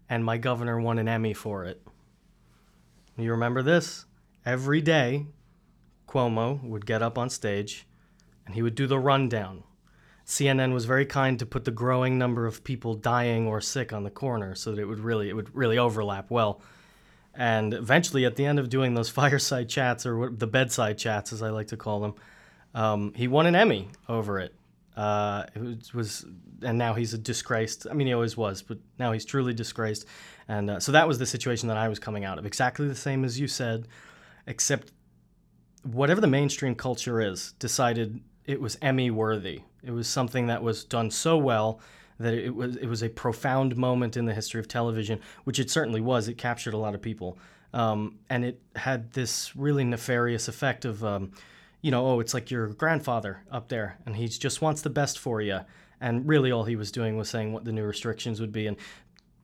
[0.10, 1.82] and my governor won an Emmy for it.
[3.18, 4.06] You remember this?
[4.46, 5.28] Every day,
[6.08, 7.86] Cuomo would get up on stage
[8.46, 9.64] and he would do the rundown.
[10.26, 14.04] CNN was very kind to put the growing number of people dying or sick on
[14.04, 16.62] the corner so that it would really it would really overlap well.
[17.34, 21.42] And eventually, at the end of doing those fireside chats or the bedside chats, as
[21.42, 22.14] I like to call them,
[22.74, 24.54] um, he won an Emmy over it.
[25.02, 26.28] Uh, it was,
[26.62, 27.88] and now he's a disgraced.
[27.90, 30.06] I mean, he always was, but now he's truly disgraced.
[30.48, 32.94] And uh, so that was the situation that I was coming out of, exactly the
[32.94, 33.88] same as you said,
[34.46, 34.92] except
[35.82, 39.62] whatever the mainstream culture is, decided it was Emmy worthy.
[39.82, 41.80] It was something that was done so well
[42.20, 45.72] that it was it was a profound moment in the history of television, which it
[45.72, 46.28] certainly was.
[46.28, 47.40] It captured a lot of people,
[47.74, 51.04] um, and it had this really nefarious effect of.
[51.04, 51.32] Um,
[51.82, 55.20] you know, oh, it's like your grandfather up there, and he just wants the best
[55.20, 55.60] for you.
[56.00, 58.78] And really, all he was doing was saying what the new restrictions would be and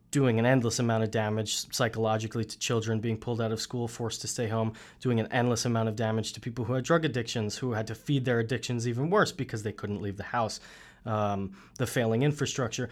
[0.10, 4.22] doing an endless amount of damage psychologically to children being pulled out of school, forced
[4.22, 7.58] to stay home, doing an endless amount of damage to people who had drug addictions,
[7.58, 10.60] who had to feed their addictions even worse because they couldn't leave the house.
[11.06, 12.90] Um, the failing infrastructure,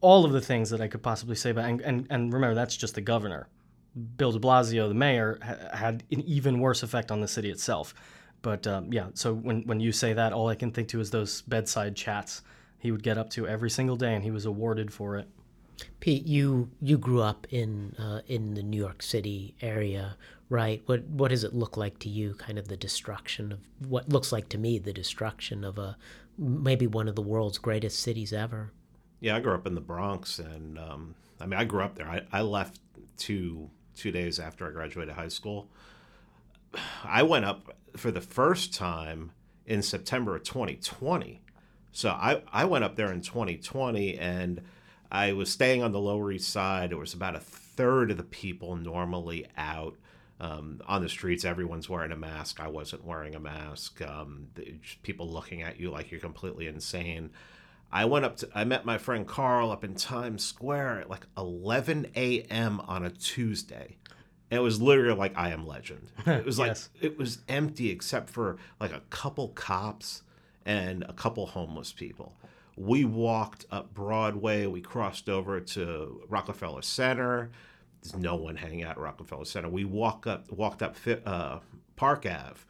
[0.00, 2.76] all of the things that I could possibly say about, and, and, and remember, that's
[2.76, 3.48] just the governor.
[4.16, 7.92] Bill de Blasio, the mayor, ha- had an even worse effect on the city itself.
[8.42, 11.10] But um, yeah, so when, when you say that, all I can think to is
[11.10, 12.42] those bedside chats
[12.78, 15.28] he would get up to every single day, and he was awarded for it.
[16.00, 20.16] Pete, you you grew up in uh, in the New York City area,
[20.48, 20.82] right?
[20.86, 22.34] What what does it look like to you?
[22.34, 25.96] Kind of the destruction of what looks like to me the destruction of a
[26.38, 28.72] maybe one of the world's greatest cities ever.
[29.20, 32.08] Yeah, I grew up in the Bronx, and um, I mean, I grew up there.
[32.08, 32.80] I, I left
[33.16, 35.68] two two days after I graduated high school.
[37.04, 39.32] I went up for the first time
[39.64, 41.42] in September of 2020.
[41.92, 44.60] So I, I went up there in 2020 and
[45.10, 46.92] I was staying on the Lower East Side.
[46.92, 49.96] It was about a third of the people normally out
[50.40, 51.44] um, on the streets.
[51.44, 52.60] Everyone's wearing a mask.
[52.60, 54.02] I wasn't wearing a mask.
[54.02, 54.48] Um,
[55.02, 57.30] people looking at you like you're completely insane.
[57.90, 61.26] I went up to, I met my friend Carl up in Times Square at like
[61.38, 62.80] 11 a.m.
[62.80, 63.96] on a Tuesday.
[64.50, 66.10] It was literally like I Am Legend.
[66.26, 66.88] It was like, Yes.
[67.00, 70.22] it was empty except for like a couple cops
[70.64, 72.36] and a couple homeless people.
[72.76, 74.66] We walked up Broadway.
[74.66, 77.50] We crossed over to Rockefeller Center.
[78.02, 79.68] There's no one hanging out at Rockefeller Center.
[79.68, 81.58] We walk up, walked up uh,
[81.96, 82.60] Park Ave,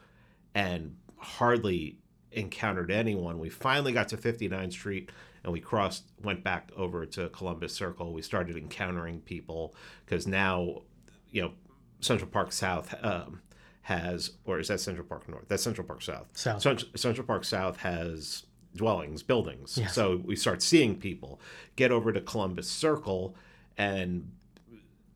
[0.54, 1.98] and hardly
[2.32, 3.38] encountered anyone.
[3.38, 5.10] We finally got to 59th Street,
[5.42, 8.12] and we crossed, went back over to Columbus Circle.
[8.12, 9.74] We started encountering people
[10.04, 10.82] because now,
[11.30, 11.52] you know,
[12.00, 13.40] Central Park South um,
[13.82, 15.46] has, or is that Central Park North?
[15.48, 16.26] That's Central Park South.
[16.34, 16.62] South.
[16.62, 18.44] Cent- Central Park South has
[18.74, 19.78] dwellings, buildings.
[19.78, 19.94] Yes.
[19.94, 21.40] So we start seeing people
[21.76, 23.34] get over to Columbus Circle,
[23.76, 24.30] and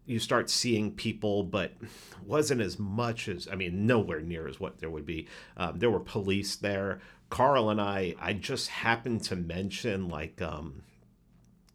[0.07, 1.73] you start seeing people, but
[2.25, 5.29] wasn't as much as I mean, nowhere near as what there would be.
[5.57, 7.01] Um, there were police there.
[7.29, 10.83] Carl and I, I just happened to mention like um,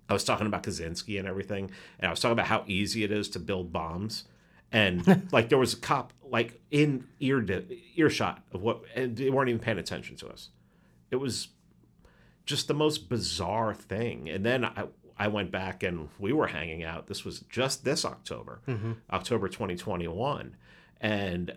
[0.10, 3.12] I was talking about Kaczynski and everything, and I was talking about how easy it
[3.12, 4.26] is to build bombs,
[4.72, 7.46] and like there was a cop like in ear
[7.96, 10.50] earshot of what, and they weren't even paying attention to us.
[11.12, 11.50] It was
[12.46, 14.30] just the most bizarre thing.
[14.30, 14.86] And then I
[15.18, 17.08] I went back and we were hanging out.
[17.08, 18.94] This was just this October, mm-hmm.
[19.12, 20.56] October 2021,
[21.00, 21.54] and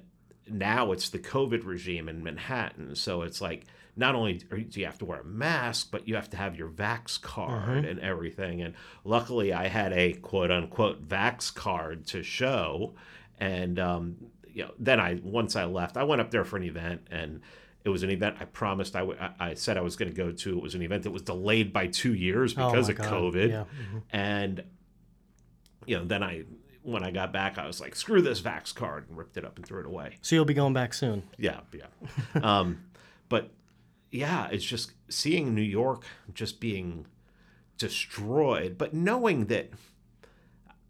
[0.50, 2.94] now it's the COVID regime in Manhattan.
[2.94, 6.30] So it's like not only do you have to wear a mask, but you have
[6.30, 8.62] to have your Vax card and everything.
[8.62, 8.74] And
[9.04, 12.94] luckily, I had a quote unquote Vax card to show.
[13.38, 16.64] And um, you know, then I once I left, I went up there for an
[16.64, 17.40] event and.
[17.84, 19.16] It was an event I promised I would.
[19.40, 20.58] I- said I was going to go to.
[20.58, 23.12] It was an event that was delayed by two years Oh because my of God.
[23.12, 23.48] COVID.
[23.48, 23.64] Yeah.
[24.10, 24.64] And
[25.86, 26.42] you know, then I
[26.90, 29.56] when I got back, I was like, "Screw this Vax card," and ripped it up
[29.56, 30.16] and threw it away.
[30.22, 31.22] So you'll be going back soon.
[31.36, 32.42] Yeah, yeah.
[32.42, 32.80] um,
[33.28, 33.50] but
[34.10, 37.06] yeah, it's just seeing New York just being
[37.76, 39.70] destroyed, but knowing that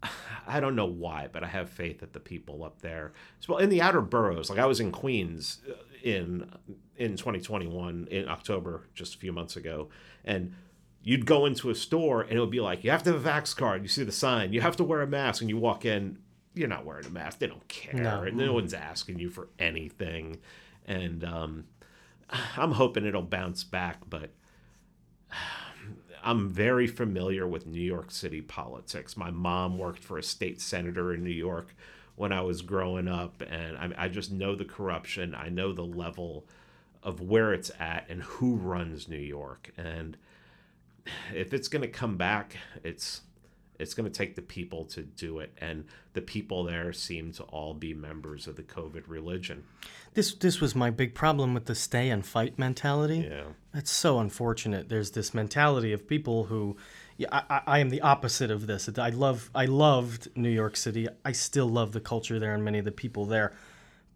[0.47, 3.13] I don't know why, but I have faith that the people up there,
[3.47, 5.73] well, in the outer boroughs, like I was in Queens uh,
[6.03, 6.49] in
[6.97, 9.89] in 2021 in October, just a few months ago,
[10.25, 10.53] and
[11.03, 13.29] you'd go into a store and it would be like, you have to have a
[13.29, 13.81] Vax card.
[13.81, 16.17] You see the sign, you have to wear a mask, and you walk in,
[16.53, 17.39] you're not wearing a mask.
[17.39, 18.21] They don't care, No.
[18.23, 20.39] and no one's asking you for anything,
[20.85, 21.65] and um,
[22.57, 24.31] I'm hoping it'll bounce back, but
[26.23, 29.15] I'm very familiar with New York City politics.
[29.15, 31.73] My mom worked for a state senator in New York
[32.15, 35.33] when I was growing up, and I, I just know the corruption.
[35.33, 36.45] I know the level
[37.01, 39.71] of where it's at and who runs New York.
[39.77, 40.17] And
[41.33, 43.21] if it's going to come back, it's
[43.79, 47.43] it's going to take the people to do it, and the people there seem to
[47.43, 49.63] all be members of the COVID religion.
[50.15, 53.27] This this was my big problem with the stay and fight mentality.
[53.29, 53.43] Yeah.
[53.73, 54.89] It's so unfortunate.
[54.89, 56.75] There's this mentality of people who,
[57.17, 58.89] yeah, I, I am the opposite of this.
[58.97, 61.07] I love, I loved New York City.
[61.23, 63.53] I still love the culture there and many of the people there,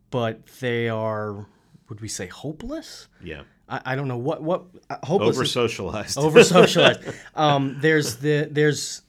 [0.09, 1.45] but they are,
[1.87, 3.07] would we say, hopeless?
[3.23, 3.43] Yeah.
[3.67, 5.35] I, I don't know what what uh, hopeless.
[5.35, 6.17] Over socialized.
[6.25, 7.01] over socialized.
[7.35, 9.01] um, there's the there's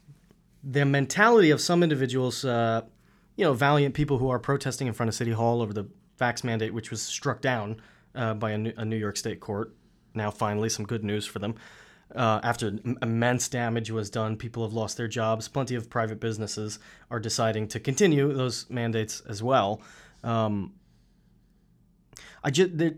[0.63, 2.83] the mentality of some individuals, uh,
[3.37, 5.87] you know, valiant people who are protesting in front of City Hall over the
[6.19, 7.81] vax mandate, which was struck down
[8.15, 9.75] uh, by a New, a New York State court.
[10.15, 11.57] Now, finally, some good news for them.
[12.15, 15.49] Uh, after im- immense damage was done, people have lost their jobs.
[15.49, 16.79] Plenty of private businesses
[17.11, 19.83] are deciding to continue those mandates as well.
[20.23, 20.73] Um,
[22.45, 22.95] I just the,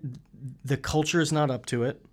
[0.64, 2.04] the culture is not up to it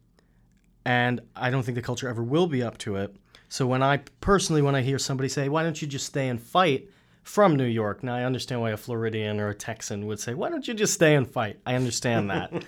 [0.86, 3.16] and I don't think the culture ever will be up to it.
[3.50, 6.42] So when I personally, when I hear somebody say, "Why don't you just stay and
[6.42, 6.90] fight?"
[7.24, 10.50] from New York, now I understand why a Floridian or a Texan would say, "Why
[10.50, 12.52] don't you just stay and fight?" I understand that.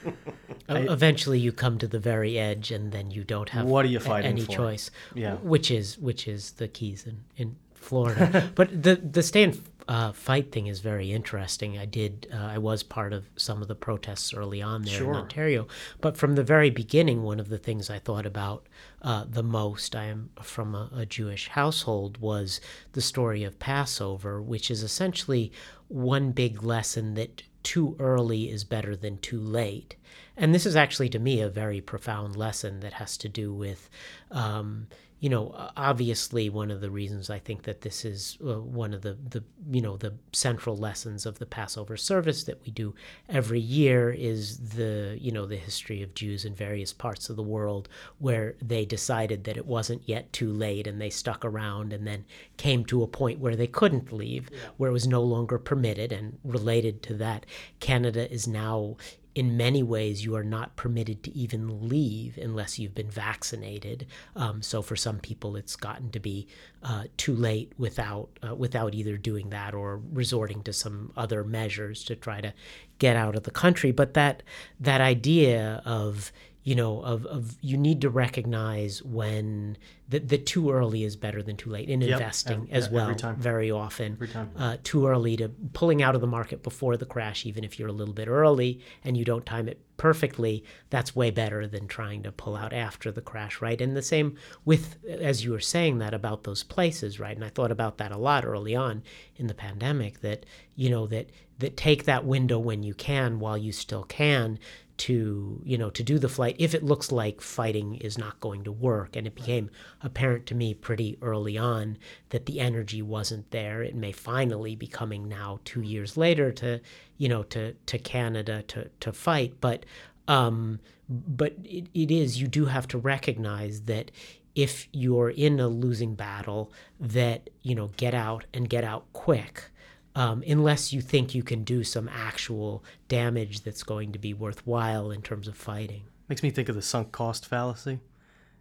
[0.67, 3.87] E- Eventually, you come to the very edge, and then you don't have What are
[3.89, 4.51] you fighting any for?
[4.51, 4.89] choice.
[5.13, 5.35] Yeah.
[5.35, 8.49] which is which is the keys in in Florida.
[8.55, 11.77] but the the stay and uh, fight thing is very interesting.
[11.77, 15.11] I did uh, I was part of some of the protests early on there Sure.
[15.11, 15.67] in Ontario,
[16.01, 18.65] but from the very beginning, one of the things I thought about
[19.01, 22.59] uh, the most, I am from a, a Jewish household, was
[22.93, 25.51] the story of Passover, which is essentially
[25.87, 29.95] one big lesson that too early is better than too late.
[30.37, 33.89] And this is actually, to me, a very profound lesson that has to do with,
[34.31, 34.87] um,
[35.19, 39.01] you know, obviously one of the reasons I think that this is uh, one of
[39.01, 42.93] the, the, you know, the central lessons of the Passover service that we do
[43.29, 47.43] every year is the, you know, the history of Jews in various parts of the
[47.43, 47.87] world
[48.19, 52.25] where they decided that it wasn't yet too late and they stuck around and then
[52.57, 54.59] came to a point where they couldn't leave, yeah.
[54.75, 56.11] where it was no longer permitted.
[56.11, 57.45] And related to that,
[57.79, 58.97] Canada is now
[59.35, 64.07] in many ways, you are not permitted to even leave unless you've been vaccinated.
[64.33, 66.47] Um, so for some people, it's gotten to be
[66.81, 72.05] uh, too late without uh, without either doing that or resorting to some other measures
[72.05, 72.53] to try to
[72.97, 73.91] get out of the country.
[73.91, 74.41] But that
[74.79, 76.31] that idea of
[76.63, 79.77] you know of, of you need to recognize when
[80.09, 82.19] that, that too early is better than too late in yep.
[82.19, 84.17] investing as well very often
[84.57, 87.87] uh, too early to pulling out of the market before the crash even if you're
[87.87, 92.21] a little bit early and you don't time it perfectly that's way better than trying
[92.21, 93.81] to pull out after the crash right?
[93.81, 97.35] And the same with as you were saying that about those places right?
[97.35, 99.03] And i thought about that a lot early on
[99.37, 100.45] in the pandemic that
[100.75, 101.29] you know that
[101.59, 104.59] that take that window when you can while you still can
[104.97, 108.63] to you know to do the flight if it looks like fighting is not going
[108.63, 109.69] to work and it became
[110.05, 111.97] apparent to me pretty early on
[112.29, 116.79] that the energy wasn't there it may finally be coming now 2 years later to
[117.17, 119.85] you know to to Canada to to fight but
[120.27, 120.79] um
[121.09, 124.11] but it, it is you do have to recognize that
[124.55, 129.71] if you're in a losing battle that you know get out and get out quick
[130.15, 135.11] um, unless you think you can do some actual damage that's going to be worthwhile
[135.11, 136.03] in terms of fighting.
[136.29, 137.99] Makes me think of the sunk cost fallacy.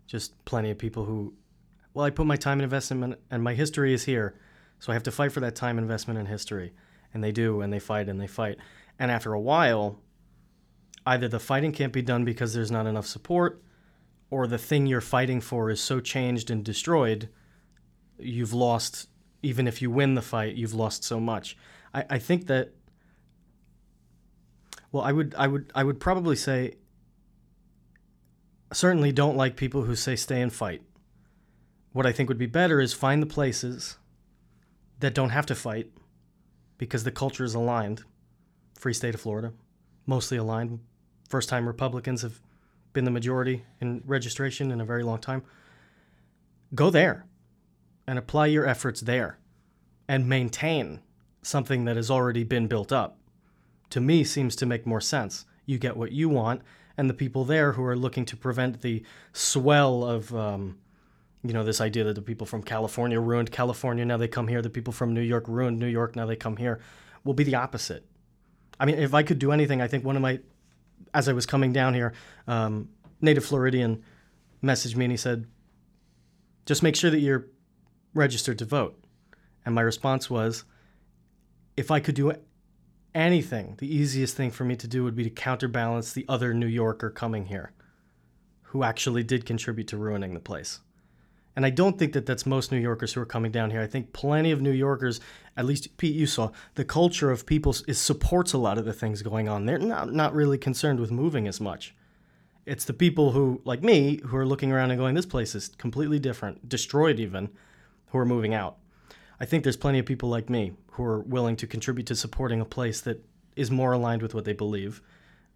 [0.07, 1.35] Just plenty of people who,
[1.93, 4.39] well, I put my time and investment, and my history is here,
[4.79, 6.73] so I have to fight for that time investment and history.
[7.13, 8.59] And they do, and they fight, and they fight.
[8.99, 10.01] And after a while,
[11.07, 13.63] either the fighting can't be done because there's not enough support,
[14.31, 17.29] or the thing you're fighting for is so changed and destroyed,
[18.19, 19.09] you've lost
[19.45, 21.57] even if you win the fight, you've lost so much.
[21.93, 22.73] I, I think that
[24.91, 26.77] well, I would I would I would probably say
[28.75, 30.83] certainly don't like people who say stay and fight.
[31.93, 33.97] What I think would be better is find the places
[35.01, 35.91] that don't have to fight
[36.79, 38.05] because the culture is aligned.
[38.79, 39.53] Free state of Florida,
[40.07, 40.81] mostly aligned.
[41.29, 42.41] First time Republicans have
[42.93, 45.43] been the majority in registration in a very long time.
[46.75, 47.27] Go there
[48.07, 49.39] and apply your efforts there
[50.09, 51.01] and maintain
[51.43, 53.19] something that has already been built up
[53.95, 55.47] to me seems to make more sense.
[55.67, 56.63] You get what you want,
[56.97, 60.79] and the people there who are looking to prevent the swell of, um,
[61.43, 64.63] you know, this idea that the people from California ruined California, now they come here.
[64.63, 66.81] The people from New York ruined New York, now they come here.
[67.25, 68.07] Will be the opposite.
[68.79, 70.41] I mean, if I could do anything, I think one of my,
[71.13, 72.13] as I was coming down here,
[72.47, 72.89] um,
[73.21, 74.03] native Floridian
[74.63, 75.47] messaged me and he said,
[76.67, 77.47] just make sure that you're
[78.15, 78.99] registered to vote.
[79.67, 80.65] And my response was,
[81.77, 82.31] if I could do
[83.15, 86.67] anything, the easiest thing for me to do would be to counterbalance the other New
[86.67, 87.73] Yorker coming here
[88.75, 90.81] who actually did contribute to ruining the place.
[91.55, 93.81] And I don't think that that's most New Yorkers who are coming down here.
[93.81, 95.21] I think plenty of New Yorkers,
[95.57, 98.93] at least Pete, you saw, the culture of people is supports a lot of the
[98.93, 99.67] things going on.
[99.67, 101.95] They're not, not really concerned with moving as much.
[102.67, 105.69] It's the people who, like me, who are looking around and going, this place is
[105.69, 107.51] completely different, destroyed even,
[108.09, 108.79] who are moving out.
[109.39, 112.61] I think there's plenty of people like me who are willing to contribute to supporting
[112.61, 113.25] a place that
[113.57, 115.03] is more aligned with what they believe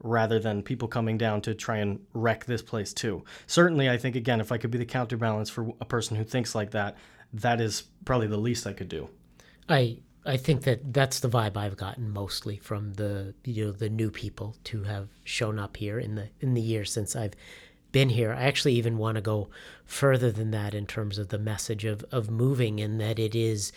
[0.02, 3.24] rather than people coming down to try and wreck this place too.
[3.46, 6.54] Certainly, I think, again, if I could be the counterbalance for a person who thinks
[6.54, 6.96] like that,
[7.32, 9.08] that is probably the least I could do.
[9.68, 13.88] I I think that that's the vibe I've gotten mostly from the you know the
[13.88, 17.34] new people to have shown up here in the in the year since I've
[17.92, 18.32] been here.
[18.32, 19.48] I actually even want to go
[19.84, 23.72] further than that in terms of the message of, of moving, in that it is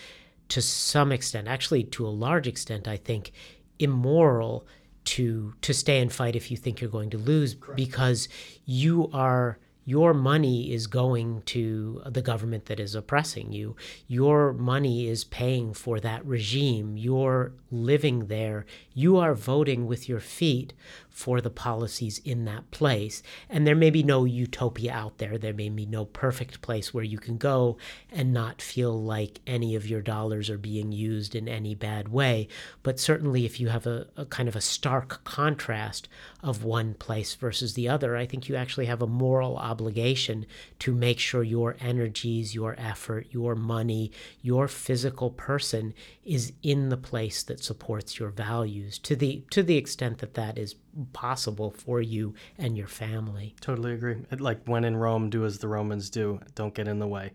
[0.51, 3.31] to some extent, actually to a large extent, I think,
[3.79, 4.67] immoral
[5.03, 7.77] to to stay and fight if you think you're going to lose Correct.
[7.77, 8.27] because
[8.65, 13.75] you are your money is going to the government that is oppressing you.
[14.07, 16.97] Your money is paying for that regime.
[16.97, 18.65] You're living there.
[18.93, 20.73] You are voting with your feet
[21.11, 23.21] for the policies in that place.
[23.49, 25.37] And there may be no utopia out there.
[25.37, 27.77] There may be no perfect place where you can go
[28.09, 32.47] and not feel like any of your dollars are being used in any bad way.
[32.81, 36.07] But certainly, if you have a, a kind of a stark contrast
[36.41, 40.45] of one place versus the other, I think you actually have a moral obligation
[40.79, 44.11] to make sure your energies, your effort, your money,
[44.41, 45.93] your physical person
[46.23, 50.57] is in the place that supports your values to the to the extent that that
[50.57, 50.75] is
[51.13, 53.55] possible for you and your family.
[53.61, 54.17] Totally agree.
[54.37, 56.39] Like when in Rome, do as the Romans do.
[56.55, 57.31] Don't get in the way.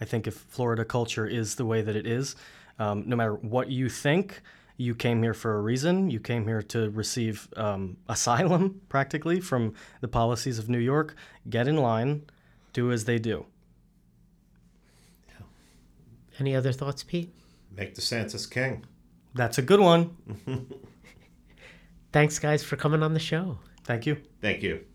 [0.00, 2.36] I think if Florida culture is the way that it is,
[2.78, 4.42] um, no matter what you think,
[4.76, 6.10] you came here for a reason.
[6.10, 11.16] You came here to receive um, asylum, practically, from the policies of New York.
[11.48, 12.24] Get in line,
[12.72, 13.46] do as they do.
[16.38, 17.32] Any other thoughts, Pete?
[17.74, 18.84] Make the DeSantis king.
[19.34, 20.16] That's a good one.
[22.16, 23.58] Thanks, guys, for coming on the show.
[23.84, 24.16] Thank you.
[24.40, 24.86] Thank you.